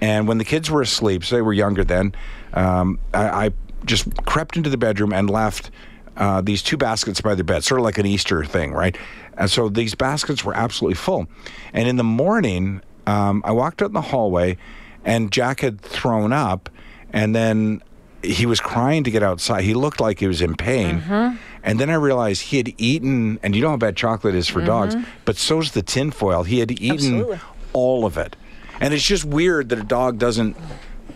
And 0.00 0.26
when 0.26 0.38
the 0.38 0.44
kids 0.44 0.70
were 0.70 0.82
asleep, 0.82 1.24
so 1.24 1.36
they 1.36 1.42
were 1.42 1.52
younger 1.52 1.84
then, 1.84 2.14
um, 2.54 2.98
I, 3.14 3.46
I 3.46 3.50
just 3.84 4.24
crept 4.26 4.56
into 4.56 4.70
the 4.70 4.76
bedroom 4.76 5.12
and 5.12 5.28
left 5.30 5.70
uh, 6.16 6.40
these 6.40 6.62
two 6.62 6.76
baskets 6.76 7.20
by 7.20 7.34
the 7.34 7.44
bed, 7.44 7.64
sort 7.64 7.80
of 7.80 7.84
like 7.84 7.98
an 7.98 8.06
Easter 8.06 8.44
thing, 8.44 8.72
right? 8.72 8.96
And 9.36 9.50
so 9.50 9.68
these 9.68 9.94
baskets 9.94 10.44
were 10.44 10.54
absolutely 10.54 10.94
full. 10.96 11.26
And 11.72 11.88
in 11.88 11.96
the 11.96 12.04
morning, 12.04 12.82
um, 13.06 13.42
I 13.44 13.52
walked 13.52 13.80
out 13.82 13.86
in 13.86 13.94
the 13.94 14.00
hallway, 14.02 14.58
and 15.04 15.32
Jack 15.32 15.60
had 15.60 15.80
thrown 15.80 16.32
up, 16.32 16.68
and 17.12 17.34
then 17.34 17.82
he 18.22 18.46
was 18.46 18.60
crying 18.60 19.02
to 19.04 19.10
get 19.10 19.22
outside. 19.22 19.64
He 19.64 19.74
looked 19.74 20.00
like 20.00 20.20
he 20.20 20.26
was 20.28 20.42
in 20.42 20.54
pain. 20.54 21.00
Mm-hmm. 21.00 21.36
And 21.64 21.80
then 21.80 21.90
I 21.90 21.94
realized 21.94 22.42
he 22.42 22.56
had 22.58 22.74
eaten, 22.78 23.38
and 23.42 23.56
you 23.56 23.62
know 23.62 23.70
how 23.70 23.76
bad 23.76 23.96
chocolate 23.96 24.34
is 24.34 24.48
for 24.48 24.60
dogs, 24.62 24.94
but 25.24 25.36
so's 25.36 25.72
the 25.72 25.82
tinfoil. 25.82 26.42
He 26.42 26.58
had 26.58 26.70
eaten 26.72 26.86
Mm-hmm. 26.96 27.14
Absolutely. 27.32 27.40
all 27.72 28.04
of 28.04 28.18
it. 28.18 28.36
And 28.80 28.92
it's 28.92 29.04
just 29.04 29.24
weird 29.24 29.68
that 29.70 29.78
a 29.78 29.84
dog 29.84 30.18
doesn't 30.18 30.56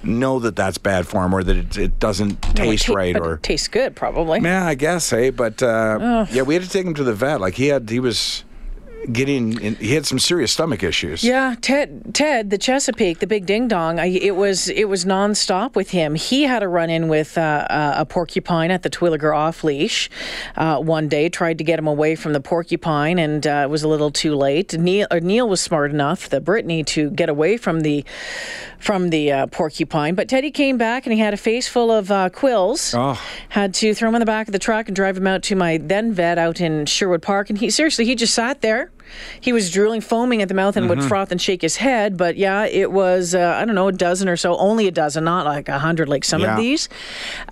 know 0.07 0.39
that 0.41 0.57
that's 0.57 0.79
bad 0.79 1.07
for 1.07 1.25
him 1.25 1.35
or 1.35 1.43
that 1.43 1.57
it, 1.57 1.77
it 1.79 1.99
doesn't 1.99 2.41
taste 2.57 2.87
Ta- 2.87 2.95
right 2.95 3.17
or. 3.19 3.35
it 3.35 3.43
tastes 3.43 3.69
good 3.69 3.95
probably. 3.97 4.41
Yeah, 4.41 4.67
I 4.67 4.75
guess, 4.75 5.13
eh? 5.13 5.31
But 5.31 5.63
uh, 5.63 6.27
yeah, 6.31 6.43
we 6.43 6.55
had 6.55 6.63
to 6.63 6.69
take 6.71 6.87
him 6.87 6.95
to 6.95 7.05
the 7.05 7.15
vet. 7.15 7.41
Like 7.41 7.55
he 7.55 7.67
had, 7.69 7.89
he 7.91 8.01
was 8.01 8.45
getting, 9.13 9.61
in, 9.61 9.75
he 9.77 9.95
had 9.95 10.07
some 10.07 10.19
serious 10.19 10.53
stomach 10.53 10.83
issues. 10.83 11.23
Yeah, 11.25 11.55
Ted, 11.61 12.15
Ted, 12.15 12.51
the 12.51 12.59
Chesapeake, 12.59 13.19
the 13.19 13.27
big 13.27 13.47
ding 13.47 13.69
dong. 13.69 13.99
It 13.99 14.37
was 14.37 14.69
it 14.69 14.85
was 14.89 15.05
nonstop 15.05 15.75
with 15.77 15.91
him. 15.91 16.15
He 16.15 16.43
had 16.43 16.63
a 16.63 16.69
run 16.69 16.91
in 16.91 17.09
with 17.09 17.39
uh, 17.39 17.67
uh, 17.69 17.95
a 17.99 18.05
porcupine 18.05 18.71
at 18.71 18.83
the 18.83 18.91
Terwillegar 18.91 19.37
off 19.37 19.65
leash 19.65 20.11
uh, 20.57 20.79
one 20.79 21.09
day. 21.09 21.29
Tried 21.29 21.59
to 21.59 21.65
get 21.65 21.79
him 21.79 21.87
away 21.87 22.17
from 22.17 22.33
the 22.33 22.41
porcupine, 22.41 23.19
and 23.19 23.47
uh, 23.47 23.63
it 23.65 23.71
was 23.71 23.83
a 23.83 23.89
little 23.89 24.11
too 24.11 24.35
late. 24.35 24.77
Neil 24.79 25.07
or 25.11 25.21
Neil 25.21 25.49
was 25.49 25.61
smart 25.61 25.91
enough, 25.91 26.29
the 26.29 26.41
Brittany, 26.41 26.85
to 26.85 27.11
get 27.11 27.29
away 27.29 27.57
from 27.57 27.81
the 27.81 28.05
from 28.79 29.11
the 29.11 29.33
uh, 29.33 29.47
porcupine. 29.47 30.15
But 30.15 30.29
Teddy 30.29 30.51
came 30.51 30.79
back 30.79 31.07
and 31.07 31.13
he 31.13 31.19
had 31.19 31.35
a 31.35 31.39
face 31.39 31.69
full 31.69 31.91
of 31.91 32.11
uh, 32.11 32.29
quills. 32.31 32.95
Oh. 32.95 33.21
Had 33.49 33.75
to 33.75 33.95
throw 33.95 34.09
him 34.09 34.15
in 34.15 34.21
the 34.21 34.27
back 34.27 34.49
of 34.49 34.53
the 34.53 34.59
truck 34.59 34.89
and 34.89 34.97
drive 34.97 35.17
him 35.17 35.27
out 35.27 35.43
to 35.45 35.57
my 35.57 35.79
then 35.79 36.13
vet 36.13 36.39
out 36.39 36.61
in 36.61 36.87
Sherwood 36.87 37.23
Park. 37.23 37.51
And 37.51 37.59
he 37.59 37.71
seriously, 37.71 38.05
he 38.05 38.15
just 38.15 38.35
sat 38.35 38.61
there. 38.61 38.91
He 39.41 39.53
was 39.53 39.71
drooling, 39.71 40.01
foaming 40.01 40.43
at 40.43 40.49
the 40.49 40.55
mouth, 40.55 40.77
and 40.77 40.89
would 40.89 41.03
froth 41.05 41.31
and 41.33 41.41
shake 41.41 41.63
his 41.63 41.77
head. 41.77 42.17
But 42.17 42.37
yeah, 42.37 42.65
it 42.67 42.91
was 42.93 43.35
uh, 43.35 43.57
I 43.61 43.65
don't 43.65 43.75
know 43.75 43.89
a 43.89 43.93
dozen 43.93 44.29
or 44.29 44.37
so, 44.37 44.57
only 44.57 44.87
a 44.87 44.91
dozen, 44.91 45.25
not 45.25 45.47
like 45.47 45.69
a 45.69 45.79
hundred 45.79 46.09
like 46.09 46.25
some 46.25 46.41
Yeah. 46.43 46.53
of 46.55 46.57
these. 46.61 46.89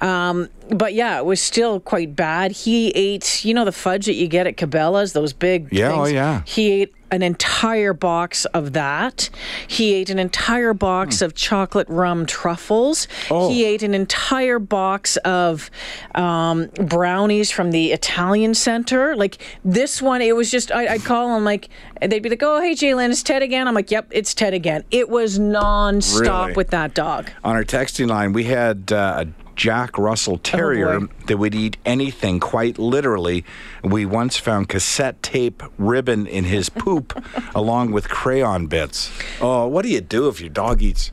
Um, 0.01 0.49
but 0.71 0.95
yeah, 0.95 1.19
it 1.19 1.25
was 1.27 1.41
still 1.41 1.81
quite 1.81 2.17
bad. 2.17 2.53
He 2.53 2.89
ate, 2.91 3.45
you 3.45 3.53
know, 3.55 3.65
the 3.65 3.73
fudge 3.73 4.07
that 4.07 4.15
you 4.15 4.29
get 4.29 4.47
at 4.47 4.57
Cabela's, 4.57 5.13
those 5.13 5.33
big 5.33 5.69
Yeah, 5.73 5.93
oh, 5.93 6.07
yeah. 6.07 6.43
He 6.47 6.71
ate 6.83 6.95
an 7.11 7.23
entire 7.23 7.93
box 7.93 8.45
of 8.47 8.73
that. 8.73 9.31
He 9.69 9.95
ate 9.95 10.11
an 10.11 10.19
entire 10.19 10.75
box 10.75 11.23
of 11.23 11.35
chocolate 11.35 11.89
rum 11.89 12.27
truffles. 12.27 13.07
Oh. 13.31 13.49
He 13.49 13.65
ate 13.65 13.83
an 13.83 13.95
entire 13.95 14.59
box 14.59 15.17
of 15.19 15.71
um, 16.15 16.67
brownies 16.77 17.51
from 17.51 17.71
the 17.71 17.93
Italian 17.93 18.55
Center. 18.55 19.15
Like 19.17 19.39
this 19.65 20.03
one, 20.03 20.23
it 20.23 20.35
was 20.35 20.51
just, 20.51 20.73
I, 20.73 20.95
I'd 20.95 21.05
call 21.05 21.37
him 21.37 21.45
like, 21.45 21.69
they'd 22.01 22.23
be 22.23 22.31
like, 22.31 22.43
oh, 22.43 22.61
hey, 22.61 22.73
J'lyn, 22.75 23.11
it's 23.11 23.23
Ted 23.23 23.43
again. 23.43 23.69
I'm 23.69 23.75
like, 23.75 23.91
yep, 23.91 24.07
it's 24.11 24.35
Ted 24.35 24.55
again. 24.55 24.85
It 24.91 25.09
was 25.09 25.39
nonstop 25.39 26.47
Really? 26.47 26.53
with 26.55 26.71
that 26.71 26.95
dog. 26.95 27.31
On 27.45 27.55
our 27.55 27.65
texting 27.65 28.09
line, 28.09 28.33
we 28.33 28.45
had 28.45 28.93
uh, 28.93 29.25
a 29.27 29.44
Jack 29.57 29.97
Russell 29.99 30.39
Terrier 30.39 31.01
boy. 31.01 31.07
that 31.27 31.37
would 31.39 31.55
eat 31.55 31.77
anything, 31.85 32.41
quite 32.41 32.79
literally. 32.79 33.45
We 33.83 34.05
once 34.07 34.37
found 34.37 34.69
cassette 34.69 35.23
tape 35.23 35.63
ribbon 35.79 36.27
in 36.27 36.45
his 36.45 36.69
poop, 36.71 37.23
along 37.55 37.93
with 37.93 38.09
crayon 38.09 38.67
bits. 38.67 39.11
Oh, 39.41 39.67
what 39.67 39.83
do 39.83 39.89
you 39.91 40.01
do 40.01 40.29
if 40.29 40.41
your 40.41 40.51
dog 40.51 40.83
eats? 40.83 41.13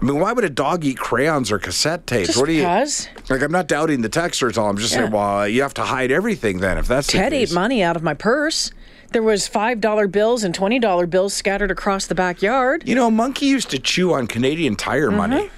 I 0.00 0.04
mean, 0.06 0.18
why 0.18 0.32
would 0.32 0.44
a 0.44 0.50
dog 0.50 0.82
eat 0.84 0.96
crayons 0.96 1.52
or 1.52 1.58
cassette 1.58 2.06
tapes? 2.06 2.28
Just 2.28 2.38
what 2.38 2.46
do 2.46 2.52
you 2.52 2.62
because. 2.62 3.06
like? 3.28 3.42
I'm 3.42 3.52
not 3.52 3.68
doubting 3.68 4.00
the 4.00 4.08
texters. 4.08 4.56
All 4.56 4.70
I'm 4.70 4.78
just 4.78 4.94
saying. 4.94 5.10
Well, 5.10 5.46
you 5.46 5.60
have 5.60 5.74
to 5.74 5.82
hide 5.82 6.10
everything 6.10 6.60
then. 6.60 6.78
If 6.78 6.88
that's 6.88 7.06
the 7.08 7.18
Ted 7.18 7.32
case. 7.32 7.50
ate 7.50 7.54
money 7.54 7.82
out 7.82 7.96
of 7.96 8.02
my 8.02 8.14
purse. 8.14 8.70
There 9.12 9.22
was 9.22 9.46
five 9.48 9.78
dollar 9.80 10.06
bills 10.06 10.42
and 10.44 10.54
twenty 10.54 10.78
dollar 10.78 11.06
bills 11.06 11.34
scattered 11.34 11.70
across 11.70 12.06
the 12.06 12.14
backyard. 12.14 12.84
You 12.88 12.94
know, 12.94 13.10
Monkey 13.10 13.44
used 13.46 13.68
to 13.70 13.78
chew 13.78 14.14
on 14.14 14.26
Canadian 14.26 14.74
Tire 14.76 15.08
Mm-hmm. 15.08 15.16
money. 15.18 15.50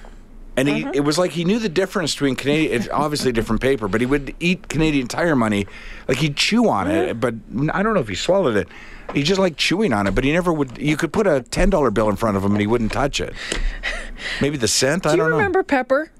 And 0.55 0.67
he, 0.69 0.85
it 0.93 0.99
was 1.03 1.17
like 1.17 1.31
he 1.31 1.45
knew 1.45 1.57
the 1.57 1.67
difference 1.69 2.13
between 2.13 2.35
Canadian, 2.35 2.73
it's 2.79 2.87
obviously 2.89 3.31
different 3.31 3.59
paper, 3.61 3.87
but 3.87 4.01
he 4.01 4.05
would 4.05 4.35
eat 4.39 4.67
Canadian 4.69 5.07
Tire 5.07 5.35
money, 5.35 5.65
like 6.07 6.17
he'd 6.19 6.37
chew 6.37 6.69
on 6.69 6.85
Mm-hmm. 6.87 7.09
it, 7.09 7.19
but 7.19 7.33
I 7.75 7.81
don't 7.81 7.95
know 7.95 7.99
if 8.01 8.07
he 8.07 8.13
swallowed 8.15 8.55
it. 8.57 8.67
He 9.15 9.23
just 9.23 9.39
liked 9.39 9.57
chewing 9.57 9.93
on 9.93 10.05
it, 10.05 10.13
but 10.13 10.23
he 10.23 10.31
never 10.31 10.53
would. 10.53 10.77
You 10.77 10.95
could 10.95 11.11
put 11.11 11.25
a 11.27 11.41
ten 11.41 11.69
dollar 11.71 11.89
bill 11.91 12.07
in 12.09 12.15
front 12.15 12.37
of 12.37 12.43
him 12.43 12.51
and 12.51 12.61
he 12.61 12.67
wouldn't 12.67 12.91
touch 12.91 13.19
it. 13.19 13.33
Maybe 14.41 14.57
the 14.57 14.67
cent. 14.67 15.05
I 15.05 15.09
Do 15.11 15.15
you 15.17 15.21
don't 15.23 15.31
know. 15.31 15.37
remember 15.37 15.63
Pepper? 15.63 16.11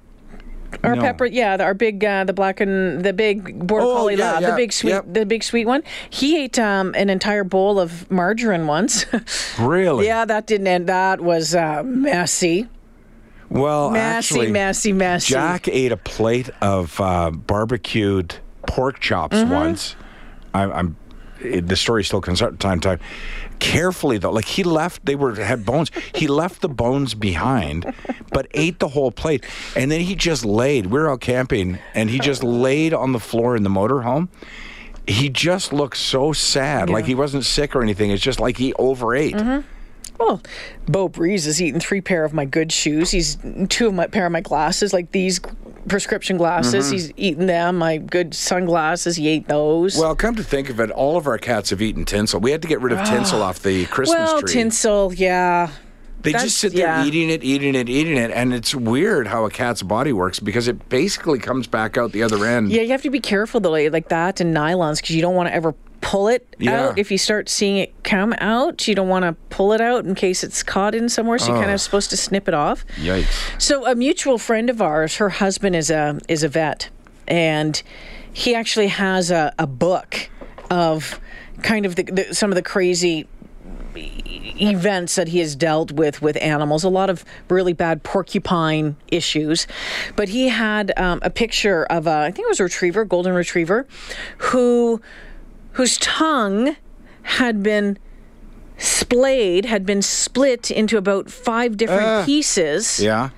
Our 0.82 0.96
No. 0.96 1.02
Pepper, 1.02 1.26
yeah, 1.26 1.56
the- 1.56 1.62
our 1.62 1.72
big, 1.74 2.04
uh, 2.04 2.24
the 2.24 2.32
black 2.32 2.60
and 2.60 3.04
the 3.04 3.12
big 3.12 3.64
border 3.66 3.86
Oh, 3.86 3.94
collie 3.94 4.16
yeah, 4.16 4.32
lab, 4.32 4.42
yeah, 4.42 4.50
the 4.50 4.56
big 4.56 4.72
sweet, 4.72 4.90
yep. 4.90 5.04
the 5.08 5.24
big 5.24 5.44
sweet 5.44 5.66
one. 5.66 5.84
He 6.10 6.36
ate 6.42 6.58
um, 6.58 6.92
an 6.96 7.08
entire 7.10 7.44
bowl 7.44 7.78
of 7.78 8.10
margarine 8.10 8.66
once. 8.66 9.06
Really? 9.60 10.06
yeah, 10.06 10.24
that 10.24 10.48
didn't 10.48 10.66
end. 10.66 10.88
That 10.88 11.20
was 11.20 11.54
uh, 11.54 11.84
messy. 11.84 12.68
Well, 13.50 13.90
Messy, 13.90 14.00
actually, 14.34 14.50
messy, 14.52 14.92
messy. 14.92 15.32
Jack 15.34 15.68
ate 15.68 15.92
a 15.92 15.96
plate 15.96 16.50
of 16.60 17.00
uh, 17.00 17.30
barbecued 17.30 18.36
pork 18.66 19.00
chops 19.00 19.36
Mm-hmm. 19.36 19.50
once. 19.52 19.96
I, 20.52 20.64
I'm. 20.64 20.96
It, 21.40 21.66
the 21.66 21.76
story 21.76 22.04
still 22.04 22.20
comes 22.22 22.40
out 22.40 22.58
time 22.58 22.80
to 22.80 22.88
time. 22.90 23.00
Carefully 23.58 24.18
though, 24.18 24.30
like 24.30 24.46
he 24.46 24.62
left, 24.64 25.04
they 25.04 25.14
were 25.14 25.34
had 25.34 25.64
bones. 25.64 25.90
He 26.14 26.26
left 26.26 26.60
the 26.62 26.68
bones 26.68 27.14
behind, 27.14 27.92
but 28.32 28.46
ate 28.54 28.78
the 28.78 28.88
whole 28.88 29.10
plate, 29.12 29.44
and 29.76 29.90
then 29.90 30.00
he 30.00 30.14
just 30.14 30.44
laid. 30.44 30.86
We 30.86 30.98
were 30.98 31.10
out 31.10 31.20
camping, 31.20 31.78
and 31.94 32.08
he 32.10 32.18
just 32.18 32.42
laid 32.42 32.94
on 32.94 33.12
the 33.12 33.20
floor 33.20 33.56
in 33.56 33.62
the 33.62 33.70
motorhome. 33.70 34.28
He 35.06 35.28
just 35.28 35.72
looked 35.72 35.98
so 35.98 36.32
sad, 36.32 36.88
like 36.88 37.04
he 37.04 37.14
wasn't 37.14 37.44
sick 37.44 37.76
or 37.76 37.82
anything. 37.82 38.10
It's 38.10 38.22
just 38.22 38.40
like 38.40 38.56
he 38.56 38.72
overate. 38.74 39.36
Well, 40.18 40.40
Bo 40.88 41.08
Breeze 41.08 41.44
has 41.46 41.60
eaten 41.60 41.80
three 41.80 42.00
pair 42.00 42.24
of 42.24 42.32
my 42.32 42.44
good 42.44 42.70
shoes. 42.72 43.10
He's 43.10 43.36
two 43.68 43.88
of 43.88 43.94
my 43.94 44.06
pair 44.06 44.26
of 44.26 44.32
my 44.32 44.40
glasses, 44.40 44.92
like 44.92 45.10
these 45.12 45.40
prescription 45.88 46.36
glasses. 46.36 46.90
He's 46.90 47.12
eaten 47.16 47.46
them. 47.46 47.78
My 47.78 47.98
good 47.98 48.32
sunglasses. 48.34 49.16
He 49.16 49.28
ate 49.28 49.48
those. 49.48 49.98
Well, 49.98 50.14
come 50.14 50.34
to 50.36 50.44
think 50.44 50.70
of 50.70 50.80
it, 50.80 50.90
all 50.90 51.16
of 51.16 51.26
our 51.26 51.36
cats 51.38 51.70
have 51.70 51.82
eaten 51.82 52.04
tinsel. 52.04 52.40
We 52.40 52.52
had 52.52 52.62
to 52.62 52.68
get 52.68 52.80
rid 52.80 52.92
of 52.92 53.06
tinsel 53.06 53.42
off 53.42 53.62
the 53.62 53.86
Christmas 53.86 54.18
Ah. 54.30 54.32
well, 54.34 54.40
tree. 54.42 54.52
tinsel. 54.52 55.12
Yeah. 55.14 55.68
They 56.22 56.32
That's- 56.32 56.44
just 56.52 56.58
sit 56.58 56.72
there 56.72 56.86
yeah. 56.86 57.04
eating 57.04 57.28
it, 57.28 57.44
eating 57.44 57.74
it, 57.74 57.86
eating 57.90 58.16
it, 58.16 58.30
and 58.30 58.54
it's 58.54 58.74
weird 58.74 59.26
how 59.26 59.44
a 59.44 59.50
cat's 59.50 59.82
body 59.82 60.10
works 60.10 60.40
because 60.40 60.68
it 60.68 60.88
basically 60.88 61.38
comes 61.38 61.66
back 61.66 61.98
out 61.98 62.12
the 62.12 62.22
other 62.22 62.46
end. 62.46 62.70
Yeah, 62.72 62.80
you 62.80 62.92
have 62.92 63.02
to 63.02 63.10
be 63.10 63.20
careful 63.20 63.60
though, 63.60 63.72
like 63.72 64.08
that 64.08 64.40
and 64.40 64.56
nylons, 64.56 65.02
because 65.02 65.14
you 65.14 65.20
don't 65.20 65.34
want 65.34 65.50
to 65.50 65.54
ever 65.54 65.74
pull 66.04 66.28
it 66.28 66.46
Yeah. 66.58 66.88
out. 66.88 66.98
If 66.98 67.10
you 67.10 67.16
start 67.18 67.48
seeing 67.48 67.78
it 67.78 67.92
come 68.04 68.34
out, 68.38 68.86
you 68.86 68.94
don't 68.94 69.08
want 69.08 69.24
to 69.24 69.32
pull 69.48 69.72
it 69.72 69.80
out 69.80 70.04
in 70.04 70.14
case 70.14 70.44
it's 70.44 70.62
caught 70.62 70.94
in 70.94 71.08
somewhere. 71.08 71.38
So 71.38 71.48
you're 71.52 71.60
kind 71.60 71.70
of 71.72 71.80
supposed 71.80 72.10
to 72.10 72.16
snip 72.16 72.46
it 72.46 72.54
off. 72.54 72.84
Yikes! 72.96 73.60
So 73.60 73.86
a 73.86 73.94
mutual 73.94 74.36
friend 74.38 74.68
of 74.68 74.82
ours, 74.82 75.16
her 75.16 75.30
husband 75.30 75.74
is 75.74 75.90
a 75.90 76.20
is 76.28 76.42
a 76.42 76.48
vet, 76.48 76.90
and 77.26 77.82
he 78.32 78.54
actually 78.54 78.88
has 78.88 79.30
a, 79.30 79.52
a 79.58 79.66
book 79.66 80.28
of 80.70 81.18
kind 81.62 81.86
of 81.86 81.96
the, 81.96 82.02
the, 82.02 82.34
some 82.34 82.50
of 82.50 82.54
the 82.56 82.62
crazy 82.62 83.26
events 83.96 85.14
that 85.14 85.28
he 85.28 85.38
has 85.38 85.54
dealt 85.56 85.92
with 85.92 86.20
with 86.20 86.36
animals 86.42 86.82
a 86.84 86.88
lot 86.88 87.08
of 87.08 87.24
really 87.48 87.72
bad 87.72 88.02
porcupine 88.02 88.96
issues 89.08 89.66
but 90.16 90.28
he 90.28 90.48
had 90.48 90.92
um, 90.98 91.20
a 91.22 91.30
picture 91.30 91.84
of 91.86 92.06
a 92.08 92.10
i 92.10 92.30
think 92.32 92.44
it 92.44 92.48
was 92.48 92.58
a 92.60 92.64
retriever 92.64 93.04
golden 93.04 93.32
retriever 93.32 93.86
who 94.38 95.00
whose 95.74 95.98
tongue 95.98 96.76
had 97.22 97.62
been 97.62 97.98
splayed 98.76 99.64
had 99.66 99.86
been 99.86 100.02
split 100.02 100.70
into 100.70 100.96
about 100.98 101.30
five 101.30 101.76
different 101.76 102.02
ah. 102.02 102.24
pieces 102.24 103.00
Yeah. 103.00 103.30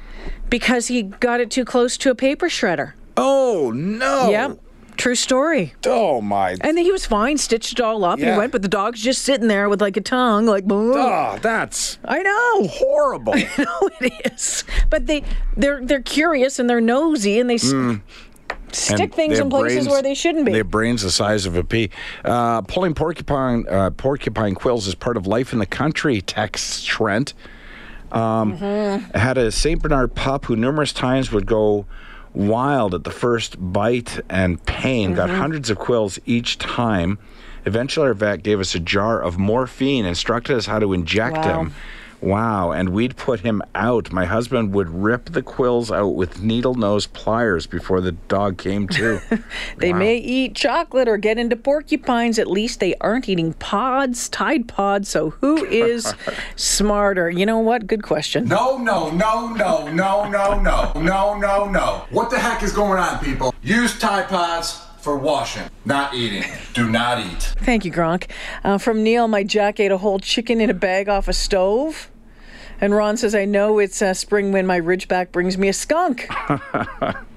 because 0.49 0.88
he 0.88 1.02
got 1.02 1.40
it 1.40 1.50
too 1.50 1.64
close 1.64 1.97
to 1.99 2.11
a 2.11 2.14
paper 2.14 2.49
shredder. 2.49 2.93
Oh 3.16 3.73
no! 3.75 4.31
Yep. 4.31 4.59
True 4.97 5.14
story. 5.14 5.75
Oh 5.85 6.23
my! 6.23 6.52
And 6.62 6.76
then 6.76 6.85
he 6.85 6.90
was 6.90 7.05
fine, 7.05 7.37
stitched 7.37 7.73
it 7.73 7.81
all 7.83 8.02
up, 8.05 8.19
and 8.19 8.31
he 8.31 8.37
went, 8.37 8.50
but 8.50 8.62
the 8.62 8.69
dog's 8.69 9.02
just 9.02 9.23
sitting 9.23 9.47
there 9.47 9.69
with 9.69 9.81
like 9.83 9.97
a 9.99 10.00
tongue, 10.00 10.47
like. 10.47 10.64
Oh, 10.69 11.38
that's 11.43 11.99
I 12.05 12.23
know. 12.23 12.66
horrible. 12.69 13.35
No, 13.59 13.90
it 14.00 14.33
is. 14.33 14.64
But 14.88 15.07
they 15.07 15.23
they're 15.57 15.85
they're 15.85 16.00
curious 16.02 16.59
and 16.59 16.69
they're 16.69 16.81
nosy 16.81 17.38
and 17.38 17.49
they 17.50 17.57
s- 17.57 17.73
mm. 17.73 18.00
Stick 18.73 19.14
things 19.14 19.38
in 19.38 19.49
places 19.50 19.76
brains- 19.78 19.88
where 19.88 20.02
they 20.02 20.14
shouldn't 20.14 20.44
be. 20.46 20.52
Their 20.52 20.64
brains 20.64 21.02
the 21.02 21.11
size 21.11 21.46
of 21.46 21.56
a 21.56 21.64
pea. 21.64 21.90
Uh, 22.25 22.62
pulling 22.62 22.94
porcupine 22.94 23.64
uh, 23.68 23.90
porcupine 23.90 24.54
quills 24.54 24.87
is 24.87 24.94
part 24.94 25.16
of 25.16 25.26
life 25.26 25.52
in 25.52 25.58
the 25.58 25.66
country. 25.66 26.20
Texts 26.20 26.85
Trent. 26.85 27.35
Um, 28.12 28.56
Mm-hmm. 28.58 29.18
Had 29.18 29.37
a 29.38 29.50
Saint 29.50 29.82
Bernard 29.82 30.14
pup 30.14 30.44
who 30.46 30.56
numerous 30.56 30.92
times 30.92 31.32
would 31.32 31.46
go 31.46 31.87
wild 32.35 32.94
at 32.94 33.04
the 33.04 33.11
first 33.11 33.56
bite 33.58 34.20
and 34.28 34.64
pain. 34.66 35.14
Got 35.14 35.28
Mm-hmm. 35.30 35.38
hundreds 35.38 35.70
of 35.70 35.78
quills 35.78 36.18
each 36.26 36.58
time. 36.58 37.18
Eventually, 37.64 38.06
our 38.06 38.14
vet 38.14 38.42
gave 38.44 38.61
us 38.61 38.75
a 38.76 38.80
jar 38.80 39.20
of 39.20 39.38
morphine, 39.38 40.04
instructed 40.04 40.56
us 40.56 40.66
how 40.66 40.78
to 40.78 40.92
inject 40.92 41.37
Wow. 41.38 41.61
him. 41.62 41.75
Wow, 42.20 42.73
and 42.73 42.90
we'd 42.90 43.16
put 43.16 43.40
him 43.40 43.62
out. 43.75 44.12
My 44.12 44.25
husband 44.25 44.75
would 44.75 44.88
rip 44.88 45.26
the 45.26 45.42
quills 45.42 45.90
out 45.90 46.14
with 46.14 46.42
needle 46.42 46.75
nose 46.75 47.06
pliers 47.06 47.66
before 47.66 48.00
the 48.00 48.12
dog 48.12 48.58
came 48.58 48.88
to. 48.88 49.20
They 49.78 49.92
may 49.92 50.16
eat 50.16 50.54
chocolate 50.54 51.06
or 51.06 51.18
get 51.18 51.38
into 51.38 51.54
porcupines. 51.56 52.38
At 52.38 52.49
least 52.49 52.80
they 52.80 52.94
aren't 52.96 53.28
eating 53.28 53.52
pods, 53.54 54.28
Tide 54.28 54.66
Pods. 54.66 55.08
So 55.08 55.30
who 55.30 55.64
is 55.66 56.14
smarter? 56.56 57.28
You 57.28 57.46
know 57.46 57.58
what? 57.58 57.87
Good 57.87 58.02
question. 58.02 58.49
No, 58.49 58.78
no, 58.78 59.11
no, 59.11 59.52
no, 59.52 59.88
no, 59.88 60.28
no, 60.28 60.61
no, 60.61 60.92
no, 60.94 61.38
no, 61.38 61.68
no. 61.68 62.06
What 62.11 62.30
the 62.30 62.38
heck 62.38 62.62
is 62.62 62.73
going 62.73 62.99
on, 62.99 63.23
people? 63.23 63.54
Use 63.62 63.99
Tide 63.99 64.28
Pods 64.28 64.86
for 65.07 65.17
washing, 65.17 65.63
not 65.85 66.15
eating. 66.15 66.43
Do 66.75 66.91
not 66.91 67.21
eat. 67.21 67.55
Thank 67.61 67.85
you, 67.85 67.93
Gronk. 67.93 68.29
Uh, 68.65 68.77
from 68.77 69.05
Neil, 69.05 69.29
my 69.29 69.45
Jack 69.45 69.79
ate 69.79 69.93
a 69.93 69.99
whole 69.99 70.19
chicken 70.19 70.61
in 70.61 70.69
a 70.69 70.75
bag 70.75 71.09
off 71.09 71.29
a 71.29 71.33
stove. 71.33 72.11
And 72.81 72.93
Ron 72.93 73.17
says, 73.17 73.33
I 73.33 73.45
know 73.45 73.79
it's 73.79 74.03
uh, 74.03 74.15
spring 74.15 74.51
when 74.51 74.67
my 74.67 74.81
ridgeback 74.81 75.31
brings 75.31 75.57
me 75.57 75.69
a 75.69 75.73
skunk. 75.73 76.29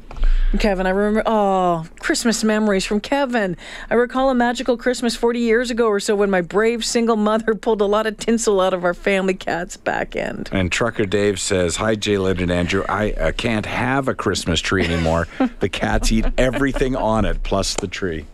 Kevin, 0.58 0.88
I 0.88 0.90
remember, 0.90 1.22
oh, 1.28 1.86
Christmas 2.00 2.44
memories 2.44 2.84
from 2.84 3.00
Kevin. 3.00 3.56
I 3.92 3.94
recall 3.94 4.32
a 4.32 4.34
magical 4.34 4.78
Christmas 4.78 5.16
40 5.16 5.40
years 5.40 5.70
ago 5.70 5.88
or 5.88 6.00
so 6.00 6.16
when 6.16 6.32
my 6.32 6.42
brave 6.42 6.84
single 6.84 7.16
mother 7.16 7.54
pulled 7.62 7.82
a 7.82 7.86
lot 7.86 8.08
of 8.08 8.18
tinsel 8.18 8.60
out 8.60 8.74
of 8.74 8.84
our 8.84 8.96
family 8.96 9.36
cat's 9.36 9.78
back 9.78 10.16
end. 10.16 10.50
And 10.52 10.72
Trucker 10.72 11.06
Dave 11.06 11.40
says, 11.40 11.76
Hi, 11.76 11.96
J'lyn 11.96 12.42
and 12.42 12.52
Andrew. 12.52 12.84
I 12.90 13.12
uh, 13.12 13.32
can't 13.32 13.68
have 13.68 14.08
a 14.08 14.16
Christmas 14.16 14.60
tree 14.60 14.84
anymore. 14.84 15.28
the 15.60 15.70
cats 15.70 16.12
eat 16.12 16.26
everything 16.36 16.96
on 16.96 17.26
it, 17.26 17.44
plus 17.44 17.76
the 17.76 17.88
tree. 17.88 18.26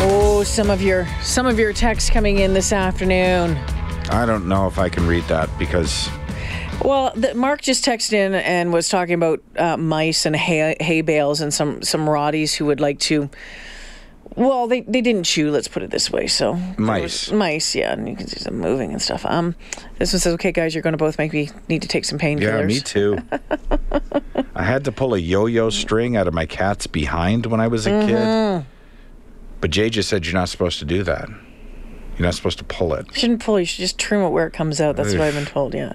Oh, 0.00 0.42
some 0.44 0.68
of 0.68 0.82
your 0.82 1.06
some 1.22 1.46
of 1.46 1.60
your 1.60 1.72
texts 1.72 2.10
coming 2.10 2.38
in 2.38 2.54
this 2.54 2.72
afternoon. 2.72 3.56
I 4.10 4.26
don't 4.26 4.48
know 4.48 4.66
if 4.66 4.78
I 4.78 4.88
can 4.88 5.06
read 5.06 5.24
that 5.24 5.50
because 5.58 6.08
Well, 6.84 7.12
the, 7.14 7.34
Mark 7.34 7.60
just 7.62 7.84
texted 7.84 8.14
in 8.14 8.34
and 8.34 8.72
was 8.72 8.88
talking 8.88 9.14
about 9.14 9.42
uh, 9.56 9.76
mice 9.76 10.24
and 10.26 10.34
hay, 10.34 10.76
hay 10.80 11.00
bales 11.02 11.40
and 11.40 11.52
some 11.52 11.82
some 11.82 12.06
rotties 12.06 12.54
who 12.54 12.66
would 12.66 12.80
like 12.80 12.98
to. 13.00 13.28
Well, 14.36 14.68
they, 14.68 14.82
they 14.82 15.00
didn't 15.00 15.24
chew. 15.24 15.50
Let's 15.50 15.66
put 15.66 15.82
it 15.82 15.90
this 15.90 16.12
way. 16.12 16.28
So 16.28 16.54
Mice. 16.76 17.28
was- 17.28 17.32
mice, 17.32 17.74
yeah, 17.74 17.92
and 17.92 18.08
you 18.08 18.14
can 18.14 18.28
see 18.28 18.44
them 18.44 18.58
moving 18.60 18.92
and 18.92 19.02
stuff. 19.02 19.26
Um, 19.26 19.56
this 19.98 20.12
one 20.12 20.20
says, 20.20 20.34
"Okay, 20.34 20.52
guys, 20.52 20.74
you're 20.74 20.82
going 20.82 20.92
to 20.92 20.98
both 20.98 21.18
make 21.18 21.32
me 21.32 21.50
need 21.68 21.82
to 21.82 21.88
take 21.88 22.04
some 22.04 22.18
painkillers." 22.18 22.42
Yeah, 22.42 22.62
me 22.62 22.78
too. 22.80 23.18
I 24.54 24.62
had 24.62 24.84
to 24.84 24.92
pull 24.92 25.14
a 25.14 25.18
yo-yo 25.18 25.70
string 25.70 26.16
out 26.16 26.28
of 26.28 26.34
my 26.34 26.46
cat's 26.46 26.86
behind 26.86 27.46
when 27.46 27.60
I 27.60 27.66
was 27.68 27.86
a 27.86 27.90
kid. 28.06 28.64
But 29.60 29.70
Jay 29.70 29.90
just 29.90 30.08
said 30.08 30.24
you're 30.24 30.34
not 30.34 30.48
supposed 30.48 30.78
to 30.78 30.84
do 30.84 31.02
that. 31.02 31.28
You're 32.18 32.26
not 32.26 32.34
supposed 32.34 32.58
to 32.58 32.64
pull 32.64 32.94
it. 32.94 33.06
You 33.08 33.14
shouldn't 33.14 33.42
pull. 33.42 33.60
You 33.60 33.66
should 33.66 33.80
just 33.80 33.98
trim 33.98 34.22
it 34.22 34.30
where 34.30 34.46
it 34.46 34.52
comes 34.52 34.80
out. 34.80 34.96
That's 34.96 35.12
what 35.12 35.20
I've 35.22 35.34
been 35.34 35.46
told. 35.46 35.74
Yeah. 35.74 35.92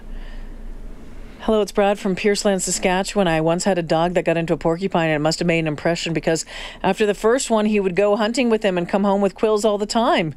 Hello, 1.42 1.62
it's 1.62 1.74
Brad 1.74 2.00
from 2.00 2.16
Pierceland, 2.16 2.62
Saskatchewan. 2.62 3.28
I 3.28 3.42
once 3.42 3.66
had 3.66 3.78
a 3.78 3.84
dog 3.84 4.14
that 4.14 4.24
got 4.24 4.38
into 4.38 4.54
a 4.54 4.58
porcupine, 4.58 5.10
and 5.10 5.16
it 5.16 5.20
must 5.20 5.40
have 5.40 5.46
made 5.46 5.60
an 5.60 5.68
impression 5.68 6.14
because 6.14 6.46
after 6.82 7.06
the 7.06 7.14
first 7.14 7.50
one, 7.50 7.66
he 7.66 7.82
would 7.82 7.98
go 7.98 8.16
hunting 8.16 8.50
with 8.50 8.64
him 8.64 8.78
and 8.78 8.88
come 8.88 9.04
home 9.04 9.20
with 9.20 9.36
quills 9.36 9.66
all 9.66 9.78
the 9.78 9.86
time. 9.86 10.36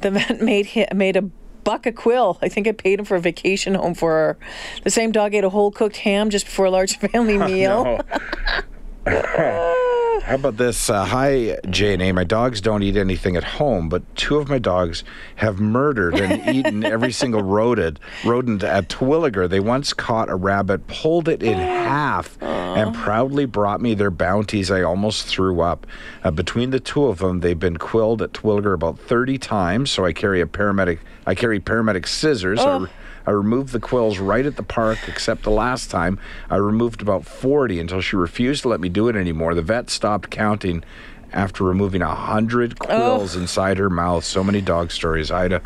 The 0.00 0.10
vet 0.10 0.40
made 0.42 0.88
made 0.92 1.16
a 1.16 1.22
buck 1.62 1.86
a 1.86 1.92
quill. 1.92 2.38
I 2.42 2.48
think 2.48 2.66
I 2.66 2.72
paid 2.72 2.98
him 2.98 3.04
for 3.04 3.14
a 3.14 3.20
vacation 3.20 3.76
home 3.76 3.94
for 3.94 4.10
her. 4.10 4.38
The 4.82 4.90
same 4.90 5.12
dog 5.12 5.32
ate 5.32 5.44
a 5.44 5.50
whole 5.50 5.70
cooked 5.70 5.98
ham 5.98 6.30
just 6.30 6.46
before 6.46 6.66
a 6.66 6.70
large 6.70 6.96
family 7.12 7.36
oh, 7.36 7.46
meal. 7.46 8.00
How 10.24 10.36
about 10.36 10.56
this? 10.56 10.88
Uh, 10.88 11.04
hi, 11.04 11.58
J 11.68 11.94
and 11.94 12.02
A. 12.02 12.12
My 12.12 12.22
dogs 12.22 12.60
don't 12.60 12.84
eat 12.84 12.96
anything 12.96 13.36
at 13.36 13.42
home, 13.42 13.88
but 13.88 14.02
two 14.14 14.38
of 14.38 14.48
my 14.48 14.60
dogs 14.60 15.02
have 15.36 15.58
murdered 15.58 16.14
and 16.14 16.48
eaten 16.54 16.84
every 16.84 17.10
single 17.10 17.42
rodent, 17.42 17.98
rodent 18.24 18.62
at 18.62 18.88
Terwillegar. 18.88 19.48
They 19.50 19.58
once 19.58 19.92
caught 19.92 20.30
a 20.30 20.36
rabbit, 20.36 20.86
pulled 20.86 21.28
it 21.28 21.42
in 21.42 21.58
half, 21.58 22.40
and 22.40 22.94
proudly 22.94 23.46
brought 23.46 23.80
me 23.80 23.94
their 23.94 24.12
bounties. 24.12 24.70
I 24.70 24.82
almost 24.82 25.26
threw 25.26 25.60
up. 25.60 25.88
Uh, 26.22 26.30
between 26.30 26.70
the 26.70 26.80
two 26.80 27.06
of 27.06 27.18
them, 27.18 27.40
they've 27.40 27.58
been 27.58 27.76
quilled 27.76 28.22
at 28.22 28.32
Terwillegar 28.32 28.74
about 28.74 29.00
30 29.00 29.38
times. 29.38 29.90
So 29.90 30.04
I 30.04 30.12
carry 30.12 30.40
a 30.40 30.46
paramedic. 30.46 31.00
I 31.26 31.34
carry 31.34 31.58
paramedic 31.58 32.06
scissors. 32.06 32.60
I 32.60 32.78
re- 32.78 32.88
I 33.26 33.30
removed 33.30 33.72
the 33.72 33.80
quills 33.80 34.18
right 34.18 34.44
at 34.44 34.56
the 34.56 34.62
park, 34.62 34.98
except 35.08 35.42
the 35.42 35.50
last 35.50 35.90
time 35.90 36.18
I 36.50 36.56
removed 36.56 37.02
about 37.02 37.24
40 37.24 37.80
until 37.80 38.00
she 38.00 38.16
refused 38.16 38.62
to 38.62 38.68
let 38.68 38.80
me 38.80 38.88
do 38.88 39.08
it 39.08 39.16
anymore. 39.16 39.54
The 39.54 39.62
vet 39.62 39.90
stopped 39.90 40.30
counting 40.30 40.84
after 41.32 41.64
removing 41.64 42.02
a 42.02 42.14
hundred 42.14 42.78
quills 42.78 43.36
inside 43.36 43.78
her 43.78 43.88
mouth. 43.90 44.24
So 44.24 44.44
many 44.44 44.60
dog 44.60 44.90
stories, 44.90 45.30
Ida. 45.30 45.62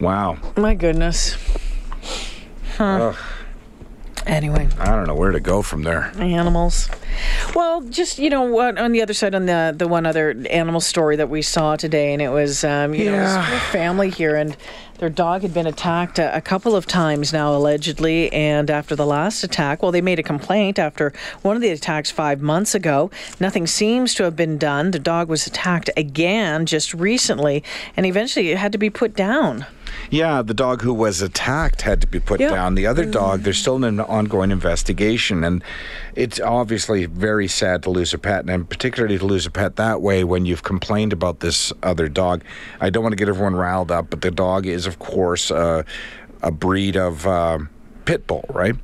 Wow. 0.00 0.38
My 0.56 0.74
goodness. 0.74 1.36
Huh. 2.76 3.12
Anyway. 4.26 4.68
I 4.78 4.86
don't 4.86 5.06
know 5.06 5.14
where 5.14 5.32
to 5.32 5.40
go 5.40 5.60
from 5.62 5.82
there. 5.82 6.10
Animals. 6.18 6.88
Well, 7.54 7.82
just 7.82 8.18
you 8.18 8.30
know, 8.30 8.42
what 8.42 8.78
on 8.78 8.92
the 8.92 9.02
other 9.02 9.12
side, 9.12 9.34
on 9.34 9.46
the 9.46 9.74
the 9.76 9.86
one 9.86 10.06
other 10.06 10.34
animal 10.50 10.80
story 10.80 11.16
that 11.16 11.28
we 11.28 11.42
saw 11.42 11.76
today, 11.76 12.12
and 12.12 12.22
it 12.22 12.30
was 12.30 12.64
um, 12.64 12.94
you 12.94 13.04
Yeah. 13.04 13.34
know, 13.50 13.58
family 13.70 14.08
here, 14.10 14.34
and 14.36 14.56
their 14.98 15.10
dog 15.10 15.42
had 15.42 15.52
been 15.52 15.66
attacked 15.66 16.18
a, 16.18 16.34
a 16.36 16.40
couple 16.40 16.74
of 16.74 16.86
times 16.86 17.32
now, 17.32 17.54
allegedly. 17.54 18.32
And 18.32 18.70
after 18.70 18.96
the 18.96 19.04
last 19.06 19.44
attack, 19.44 19.82
well, 19.82 19.92
they 19.92 20.00
made 20.00 20.18
a 20.18 20.22
complaint 20.22 20.78
after 20.78 21.12
one 21.42 21.54
of 21.56 21.62
the 21.62 21.70
attacks 21.70 22.10
five 22.10 22.40
months 22.40 22.74
ago. 22.74 23.10
Nothing 23.40 23.66
seems 23.66 24.14
to 24.14 24.22
have 24.24 24.36
been 24.36 24.56
done. 24.56 24.90
The 24.92 24.98
dog 24.98 25.28
was 25.28 25.46
attacked 25.46 25.90
again 25.96 26.64
just 26.66 26.94
recently, 26.94 27.62
and 27.96 28.06
eventually 28.06 28.50
it 28.50 28.58
had 28.58 28.72
to 28.72 28.78
be 28.78 28.88
put 28.90 29.14
down. 29.14 29.66
Yeah, 30.10 30.42
the 30.42 30.54
dog 30.54 30.82
who 30.82 30.92
was 30.94 31.22
attacked 31.22 31.82
had 31.82 32.00
to 32.00 32.06
be 32.06 32.20
put 32.20 32.40
Yeah. 32.40 32.50
down. 32.50 32.74
The 32.74 32.86
other 32.86 33.04
dog, 33.04 33.42
there's 33.42 33.58
still 33.58 33.82
an 33.84 34.00
ongoing 34.00 34.50
investigation, 34.50 35.44
and 35.44 35.62
it's 36.14 36.40
obviously 36.40 37.06
very 37.06 37.48
sad 37.48 37.82
to 37.84 37.90
lose 37.90 38.14
a 38.14 38.18
pet, 38.18 38.44
and 38.48 38.68
particularly 38.68 39.18
to 39.18 39.24
lose 39.26 39.46
a 39.46 39.50
pet 39.50 39.76
that 39.76 40.00
way 40.02 40.24
when 40.24 40.46
you've 40.46 40.62
complained 40.62 41.12
about 41.12 41.40
this 41.40 41.72
other 41.82 42.08
dog. 42.08 42.42
I 42.80 42.90
don't 42.90 43.02
want 43.02 43.12
to 43.12 43.16
get 43.16 43.28
everyone 43.28 43.54
riled 43.56 43.90
up, 43.90 44.10
but 44.10 44.20
the 44.20 44.30
dog 44.30 44.66
is, 44.66 44.86
of 44.86 44.98
course, 44.98 45.50
uh, 45.50 45.82
a 46.42 46.50
breed 46.50 46.96
of 46.96 47.26
um 47.26 47.70
pit 48.04 48.26
bull, 48.26 48.44
right? 48.52 48.76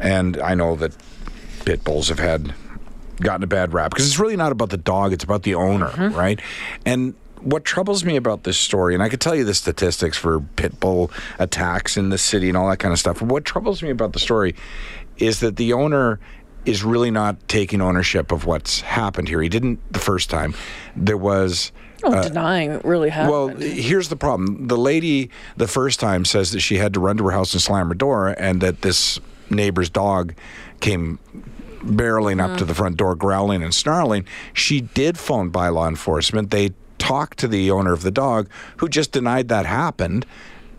And 0.00 0.38
I 0.40 0.54
know 0.54 0.76
that 0.76 0.92
pit 1.64 1.84
bulls 1.84 2.08
have 2.08 2.18
had 2.18 2.54
gotten 3.20 3.42
a 3.42 3.46
bad 3.46 3.72
rap 3.72 3.90
because 3.90 4.06
it's 4.06 4.18
really 4.18 4.36
not 4.36 4.52
about 4.52 4.70
the 4.70 4.76
dog; 4.76 5.12
it's 5.12 5.24
about 5.24 5.42
the 5.42 5.54
owner, 5.54 5.90
right? 6.14 6.40
And 6.84 7.14
what 7.40 7.64
troubles 7.64 8.04
me 8.04 8.16
about 8.16 8.44
this 8.44 8.58
story, 8.58 8.94
and 8.94 9.02
I 9.02 9.08
could 9.08 9.20
tell 9.20 9.34
you 9.34 9.44
the 9.44 9.54
statistics 9.54 10.16
for 10.16 10.40
pit 10.40 10.80
bull 10.80 11.10
attacks 11.38 11.96
in 11.96 12.08
the 12.08 12.18
city 12.18 12.48
and 12.48 12.56
all 12.56 12.68
that 12.68 12.78
kind 12.78 12.92
of 12.92 12.98
stuff. 12.98 13.22
What 13.22 13.44
troubles 13.44 13.82
me 13.82 13.90
about 13.90 14.12
the 14.12 14.18
story 14.18 14.54
is 15.18 15.40
that 15.40 15.56
the 15.56 15.72
owner 15.72 16.18
is 16.64 16.82
really 16.82 17.10
not 17.10 17.48
taking 17.48 17.80
ownership 17.80 18.32
of 18.32 18.44
what's 18.44 18.80
happened 18.80 19.28
here. 19.28 19.40
He 19.40 19.48
didn't 19.48 19.80
the 19.92 20.00
first 20.00 20.28
time. 20.28 20.54
There 20.96 21.16
was. 21.16 21.72
Oh, 22.02 22.12
uh, 22.12 22.22
denying 22.22 22.72
it 22.72 22.84
really 22.84 23.08
happened. 23.08 23.30
Well, 23.32 23.48
here's 23.48 24.08
the 24.08 24.16
problem. 24.16 24.66
The 24.66 24.76
lady, 24.76 25.30
the 25.56 25.68
first 25.68 25.98
time, 25.98 26.24
says 26.24 26.50
that 26.52 26.60
she 26.60 26.76
had 26.76 26.92
to 26.94 27.00
run 27.00 27.16
to 27.16 27.24
her 27.24 27.30
house 27.30 27.52
and 27.54 27.62
slam 27.62 27.88
her 27.88 27.94
door, 27.94 28.34
and 28.38 28.60
that 28.60 28.82
this 28.82 29.18
neighbor's 29.48 29.88
dog 29.88 30.34
came 30.80 31.18
barreling 31.80 32.40
up 32.42 32.58
to 32.58 32.64
mm. 32.64 32.68
the 32.68 32.74
front 32.74 32.96
door, 32.96 33.14
growling 33.14 33.62
and 33.62 33.74
snarling. 33.74 34.26
She 34.52 34.80
did 34.80 35.16
phone 35.16 35.50
by 35.50 35.68
law 35.68 35.88
enforcement. 35.88 36.50
They 36.50 36.72
talked 36.98 37.38
to 37.38 37.48
the 37.48 37.70
owner 37.70 37.92
of 37.92 38.02
the 38.02 38.10
dog, 38.10 38.48
who 38.78 38.88
just 38.88 39.12
denied 39.12 39.48
that 39.48 39.66
happened. 39.66 40.26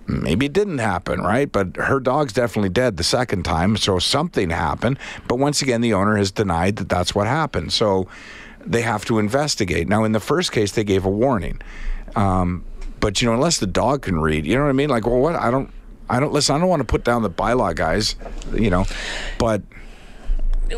Maybe 0.07 0.45
it 0.45 0.53
didn't 0.53 0.77
happen, 0.77 1.19
right? 1.21 1.51
But 1.51 1.75
her 1.75 1.99
dog's 1.99 2.31
definitely 2.31 2.69
dead 2.69 2.95
the 2.95 3.03
second 3.03 3.43
time, 3.43 3.75
so 3.75 3.99
something 3.99 4.49
happened. 4.49 4.99
But 5.27 5.35
once 5.35 5.61
again, 5.61 5.81
the 5.81 5.93
owner 5.93 6.15
has 6.15 6.31
denied 6.31 6.77
that 6.77 6.87
that's 6.87 7.13
what 7.13 7.27
happened. 7.27 7.73
So 7.73 8.07
they 8.65 8.83
have 8.83 9.03
to 9.05 9.19
investigate. 9.19 9.89
Now, 9.89 10.05
in 10.05 10.13
the 10.13 10.19
first 10.21 10.51
case, 10.51 10.71
they 10.71 10.85
gave 10.85 11.03
a 11.05 11.09
warning. 11.09 11.61
Um, 12.15 12.63
but 12.99 13.21
you 13.21 13.27
know, 13.27 13.33
unless 13.33 13.59
the 13.59 13.67
dog 13.67 14.03
can 14.03 14.19
read, 14.19 14.45
you 14.45 14.55
know 14.55 14.63
what 14.63 14.69
I 14.69 14.73
mean? 14.73 14.89
Like, 14.89 15.05
well, 15.05 15.19
what? 15.19 15.35
I 15.35 15.51
don't, 15.51 15.69
I 16.09 16.19
don't 16.21 16.31
listen. 16.31 16.55
I 16.55 16.59
don't 16.59 16.69
want 16.69 16.79
to 16.79 16.85
put 16.85 17.03
down 17.03 17.21
the 17.21 17.29
bylaw 17.29 17.75
guys, 17.75 18.15
you 18.53 18.69
know, 18.69 18.85
but. 19.37 19.61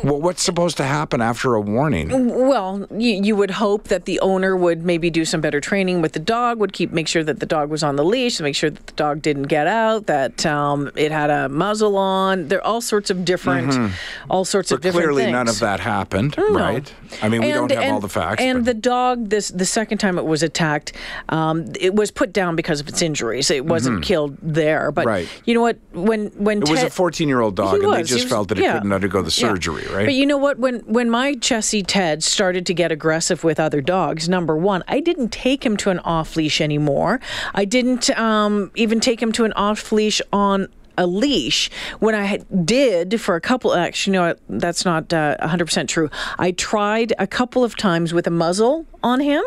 Well, 0.04 0.22
what's 0.22 0.44
supposed 0.44 0.78
to 0.78 0.84
happen 0.84 1.22
after 1.22 1.56
a 1.56 1.62
warning? 1.62 2.10
Well, 2.48 2.88
you, 2.92 3.22
you 3.24 3.36
would 3.36 3.52
hope 3.52 3.86
that 3.86 4.06
the 4.06 4.20
owner 4.20 4.56
would 4.56 4.86
maybe 4.86 5.10
do 5.10 5.26
some 5.26 5.42
better 5.42 5.60
training 5.60 6.02
with 6.02 6.14
the 6.14 6.20
dog, 6.20 6.60
would 6.60 6.74
keep 6.74 6.92
make 6.92 7.08
sure 7.08 7.24
that 7.24 7.40
the 7.40 7.46
dog 7.46 7.70
was 7.70 7.84
on 7.84 7.96
the 7.96 8.04
leash, 8.06 8.40
make 8.40 8.56
sure 8.56 8.70
that 8.70 8.86
the 8.88 8.94
dog 8.94 9.22
didn't 9.22 9.44
get 9.44 9.68
out, 9.68 10.06
that 10.06 10.46
um, 10.46 10.92
it 10.96 11.12
had 11.12 11.30
a 11.30 11.50
muzzle 11.50 11.98
on. 11.98 12.48
There 12.48 12.60
are 12.60 12.66
all 12.66 12.82
sorts 12.82 13.10
of 13.10 13.26
different, 13.26 13.92
all 14.30 14.46
sorts 14.46 14.72
of 14.72 14.82
different 14.82 15.06
clearly, 15.06 15.24
things. 15.24 15.32
none 15.34 15.48
of 15.48 15.60
that 15.60 15.80
happened, 15.80 16.36
right? 16.38 16.94
I 17.22 17.30
mean, 17.30 17.42
we 17.42 17.52
don't 17.52 17.72
have 17.72 17.94
all 17.94 18.00
the 18.00 18.10
facts. 18.10 18.42
And 18.42 18.60
but- 18.60 18.66
the 18.66 18.74
dog, 18.76 19.30
this 19.30 19.50
the 19.50 19.66
second 19.66 19.98
time 19.98 20.18
it 20.18 20.26
was 20.26 20.44
attacked, 20.44 20.94
um, 21.30 21.66
it 21.80 21.96
was 21.96 22.12
put 22.12 22.32
down 22.34 22.56
because 22.56 22.80
of 22.80 22.88
its 22.88 23.02
injuries. 23.02 23.50
It 23.50 23.66
wasn't 23.66 24.04
killed 24.04 24.38
there. 24.42 24.92
But 24.92 25.00
Mm-hmm. 25.00 25.10
Right. 25.10 25.30
you 25.46 25.54
know 25.56 25.62
what? 25.62 25.78
When 25.94 26.28
when 26.38 26.62
it 26.62 26.70
was 26.70 26.84
a 26.84 26.90
14 26.90 27.28
year 27.28 27.42
old 27.42 27.56
dog, 27.56 27.76
and 27.76 27.84
they 27.84 27.88
was. 27.88 27.98
He 28.10 28.16
just 28.16 28.26
was- 28.26 28.32
felt 28.32 28.48
that 28.50 28.60
it 28.60 28.72
couldn't 28.72 28.92
undergo 28.94 29.22
the 29.22 29.36
Yeah. 29.40 29.48
Right? 29.88 30.06
But 30.06 30.14
you 30.14 30.26
know 30.26 30.38
what? 30.38 30.60
When 30.60 30.80
when 30.82 31.10
my 31.10 31.34
Chessie 31.34 31.84
Ted 31.86 32.24
started 32.24 32.66
to 32.68 32.74
get 32.74 32.92
aggressive 32.92 33.44
with 33.44 33.60
other 33.60 33.82
dogs, 33.82 34.30
number 34.30 34.56
one, 34.56 34.84
I 34.88 35.00
didn't 35.00 35.30
take 35.30 35.66
him 35.66 35.78
to 35.78 35.90
an 35.90 36.00
off 36.00 36.36
leash 36.36 36.62
anymore. 36.62 37.20
I 37.54 37.66
didn't 37.66 38.10
um, 38.12 38.72
even 38.76 39.00
take 39.00 39.22
him 39.22 39.32
to 39.34 39.46
an 39.46 39.54
off 39.54 39.92
leash 39.92 40.22
on 40.32 40.68
a 41.00 41.08
leash. 41.08 41.72
When 42.00 42.14
I 42.14 42.38
did 42.64 43.20
for 43.20 43.36
a 43.36 43.42
couple 43.42 43.74
actually 43.74 44.14
you 44.14 44.22
know 44.22 44.36
that's 44.50 44.86
not 44.86 45.12
uh, 45.14 45.36
100% 45.42 45.88
true. 45.88 46.10
I 46.38 46.52
tried 46.52 47.14
a 47.18 47.26
couple 47.26 47.64
of 47.64 47.76
times 47.76 48.14
with 48.14 48.28
a 48.28 48.32
muzzle 48.32 48.86
on 49.02 49.22
him 49.22 49.42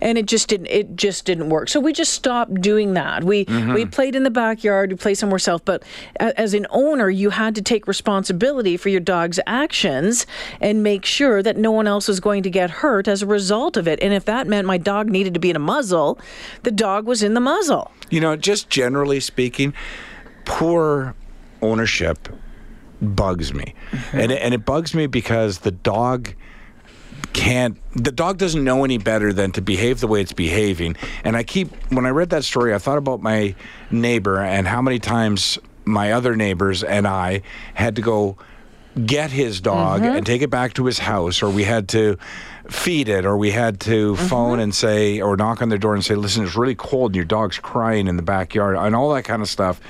and 0.00 0.18
it 0.18 0.26
just 0.26 0.48
didn't 0.48 0.66
it 0.66 0.96
just 0.96 1.24
didn't 1.24 1.48
work. 1.48 1.68
So 1.68 1.80
we 1.80 1.92
just 1.92 2.12
stopped 2.12 2.60
doing 2.60 2.94
that. 2.94 3.24
We 3.24 3.44
we 3.74 3.86
played 3.86 4.14
in 4.16 4.24
the 4.24 4.30
backyard 4.30 4.90
we 4.90 4.96
played 4.96 5.14
somewhere 5.14 5.40
else 5.46 5.62
but 5.64 5.82
as 6.18 6.54
an 6.54 6.66
owner 6.70 7.08
you 7.08 7.30
had 7.30 7.54
to 7.54 7.62
take 7.62 7.86
responsibility 7.86 8.76
for 8.76 8.88
your 8.88 9.00
dog's 9.00 9.38
actions 9.46 10.26
and 10.60 10.82
make 10.82 11.04
sure 11.04 11.42
that 11.42 11.56
no 11.56 11.70
one 11.70 11.86
else 11.86 12.08
was 12.08 12.20
going 12.20 12.42
to 12.42 12.50
get 12.50 12.68
hurt 12.70 13.06
as 13.06 13.22
a 13.22 13.26
result 13.26 13.76
of 13.76 13.86
it. 13.86 14.02
And 14.02 14.12
if 14.12 14.24
that 14.24 14.46
meant 14.46 14.66
my 14.66 14.78
dog 14.78 15.08
needed 15.08 15.34
to 15.34 15.40
be 15.40 15.50
in 15.50 15.56
a 15.56 15.60
muzzle 15.60 16.18
the 16.62 16.70
dog 16.70 17.06
was 17.06 17.22
in 17.22 17.34
the 17.34 17.40
muzzle. 17.40 17.90
You 18.10 18.20
know, 18.20 18.36
just 18.36 18.70
generally 18.70 19.20
speaking, 19.20 19.74
poor 20.46 21.14
ownership 21.60 22.28
bugs 23.02 23.52
me. 23.52 23.74
Mm-hmm. 23.90 24.18
And, 24.18 24.32
it, 24.32 24.42
and 24.42 24.54
it 24.54 24.64
bugs 24.64 24.94
me 24.94 25.06
because 25.06 25.58
the 25.58 25.70
dog 25.70 26.34
can't 27.32 27.78
the 27.94 28.12
dog 28.12 28.38
doesn't 28.38 28.64
know 28.64 28.84
any 28.84 28.96
better 28.96 29.32
than 29.32 29.52
to 29.52 29.60
behave 29.60 30.00
the 30.00 30.06
way 30.06 30.22
it's 30.22 30.32
behaving. 30.32 30.96
And 31.24 31.36
i 31.36 31.42
keep 31.42 31.68
when 31.92 32.06
i 32.06 32.08
read 32.08 32.30
that 32.30 32.44
story 32.44 32.74
i 32.74 32.78
thought 32.78 32.98
about 32.98 33.20
my 33.20 33.54
neighbor 33.90 34.38
and 34.40 34.66
how 34.66 34.80
many 34.80 34.98
times 34.98 35.58
my 35.84 36.12
other 36.12 36.34
neighbors 36.34 36.82
and 36.82 37.06
i 37.06 37.42
had 37.74 37.96
to 37.96 38.02
go 38.02 38.38
get 39.04 39.30
his 39.30 39.60
dog 39.60 40.00
mm-hmm. 40.00 40.16
and 40.16 40.26
take 40.26 40.40
it 40.40 40.48
back 40.48 40.74
to 40.74 40.86
his 40.86 40.98
house 40.98 41.42
or 41.42 41.50
we 41.50 41.64
had 41.64 41.88
to 41.90 42.16
feed 42.68 43.08
it 43.08 43.26
or 43.26 43.36
we 43.36 43.50
had 43.50 43.80
to 43.80 44.14
mm-hmm. 44.14 44.26
phone 44.26 44.58
and 44.58 44.74
say 44.74 45.20
or 45.20 45.36
knock 45.36 45.60
on 45.60 45.68
their 45.68 45.78
door 45.78 45.94
and 45.94 46.04
say 46.04 46.14
listen 46.14 46.44
it's 46.44 46.56
really 46.56 46.74
cold 46.74 47.10
and 47.10 47.16
your 47.16 47.24
dog's 47.24 47.58
crying 47.58 48.08
in 48.08 48.16
the 48.16 48.22
backyard 48.22 48.76
and 48.76 48.96
all 48.96 49.12
that 49.12 49.24
kind 49.24 49.42
of 49.42 49.48
stuff 49.48 49.80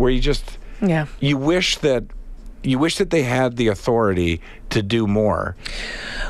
where 0.00 0.10
you 0.10 0.20
just 0.20 0.58
yeah 0.80 1.06
you 1.20 1.36
wish 1.36 1.76
that 1.78 2.04
you 2.62 2.78
wish 2.78 2.96
that 2.96 3.10
they 3.10 3.22
had 3.22 3.56
the 3.56 3.68
authority 3.68 4.40
to 4.70 4.82
do 4.82 5.06
more 5.06 5.56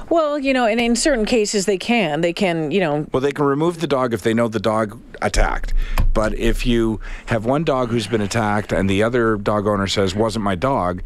Well, 0.08 0.38
you 0.38 0.52
know, 0.52 0.66
and 0.66 0.80
in 0.80 0.96
certain 0.96 1.24
cases 1.24 1.66
they 1.66 1.78
can. 1.78 2.20
They 2.20 2.32
can, 2.32 2.70
you 2.70 2.80
know, 2.80 3.06
Well, 3.12 3.20
they 3.20 3.32
can 3.32 3.44
remove 3.44 3.80
the 3.80 3.86
dog 3.86 4.12
if 4.12 4.22
they 4.22 4.34
know 4.34 4.48
the 4.48 4.60
dog 4.60 5.00
attacked. 5.22 5.72
But 6.14 6.34
if 6.34 6.66
you 6.66 7.00
have 7.26 7.44
one 7.44 7.64
dog 7.64 7.90
who's 7.90 8.06
been 8.06 8.20
attacked 8.20 8.72
and 8.72 8.88
the 8.88 9.02
other 9.02 9.36
dog 9.36 9.66
owner 9.66 9.86
says 9.86 10.14
wasn't 10.14 10.44
my 10.44 10.54
dog, 10.56 11.02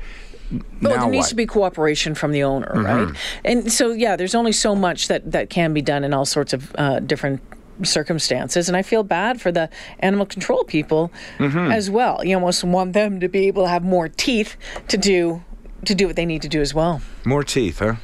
well, 0.51 0.63
there 0.81 0.91
needs 0.91 0.91
what? 0.91 1.13
Mm-hmm. 1.13 1.29
to 1.29 1.35
be 1.35 1.47
cooperation 1.47 2.15
from 2.15 2.33
the 2.33 2.45
owner, 2.45 2.73
right? 2.75 3.17
And 3.45 3.73
so, 3.73 3.93
yeah, 3.93 4.17
there's 4.17 4.35
only 4.35 4.53
so 4.53 4.75
much 4.75 5.09
that 5.09 5.33
that 5.33 5.51
can 5.51 5.73
be 5.75 5.83
done 5.83 6.05
in 6.05 6.15
all 6.15 6.27
sorts 6.27 6.53
of 6.53 6.75
uh, 6.77 7.01
different 7.01 7.41
circumstances 7.83 8.69
and 8.69 8.77
i 8.77 8.83
feel 8.83 9.03
bad 9.03 9.41
for 9.41 9.51
the 9.53 9.69
animal 10.01 10.27
control 10.27 10.65
people 10.65 11.11
Mm-hmm. 11.39 11.73
as 11.73 11.91
well 11.91 12.25
you 12.25 12.35
almost 12.37 12.63
want 12.65 12.93
them 12.93 13.21
to 13.21 13.29
be 13.29 13.47
able 13.49 13.65
to 13.65 13.69
have 13.69 13.83
more 13.83 14.09
teeth 14.09 14.57
to 14.89 14.97
do 14.97 15.43
to 15.85 15.95
do 15.95 16.07
what 16.07 16.17
they 16.17 16.27
need 16.27 16.43
to 16.43 16.49
do 16.49 16.61
as 16.61 16.73
well 16.75 17.01
More 17.25 17.43
teeth, 17.45 17.79
huh? 17.81 17.95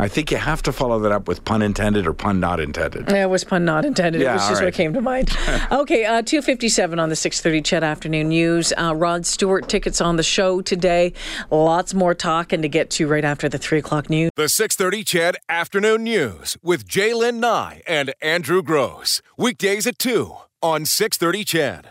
I 0.00 0.06
think 0.06 0.30
you 0.30 0.36
have 0.36 0.62
to 0.62 0.72
follow 0.72 1.00
that 1.00 1.10
up 1.10 1.26
with 1.26 1.44
pun 1.44 1.60
intended 1.60 2.06
or 2.06 2.12
pun 2.12 2.38
not 2.38 2.60
intended. 2.60 3.10
Yeah, 3.10 3.24
it 3.24 3.30
was 3.30 3.42
pun 3.42 3.64
not 3.64 3.84
intended. 3.84 4.22
Yeah, 4.22 4.32
it 4.32 4.34
was 4.34 4.48
just 4.48 4.60
right. 4.60 4.66
what 4.66 4.74
came 4.74 4.92
to 4.92 5.00
mind. 5.00 5.30
okay, 5.72 6.04
uh, 6.04 6.22
257 6.22 6.98
on 6.98 7.08
the 7.08 7.16
630 7.16 7.62
CHED 7.62 7.82
Afternoon 7.82 8.28
News. 8.28 8.72
Uh, 8.78 8.94
Rod 8.94 9.26
Stewart 9.26 9.68
tickets 9.68 10.00
on 10.00 10.16
the 10.16 10.22
show 10.22 10.60
today. 10.60 11.12
Lots 11.50 11.94
more 11.94 12.14
talking 12.14 12.62
to 12.62 12.68
get 12.68 12.90
to 12.90 13.08
right 13.08 13.24
after 13.24 13.48
the 13.48 13.58
3 13.58 13.78
o'clock 13.78 14.08
news. 14.08 14.30
The 14.36 14.48
630 14.48 15.04
CHED 15.04 15.36
Afternoon 15.48 16.04
News 16.04 16.56
with 16.62 16.86
J'lyn 16.86 17.36
Nye 17.36 17.82
and 17.86 18.14
Andrew 18.22 18.62
Grose. 18.62 19.20
Weekdays 19.36 19.86
at 19.86 19.98
2 19.98 20.32
on 20.62 20.84
630 20.84 21.44
CHED. 21.44 21.86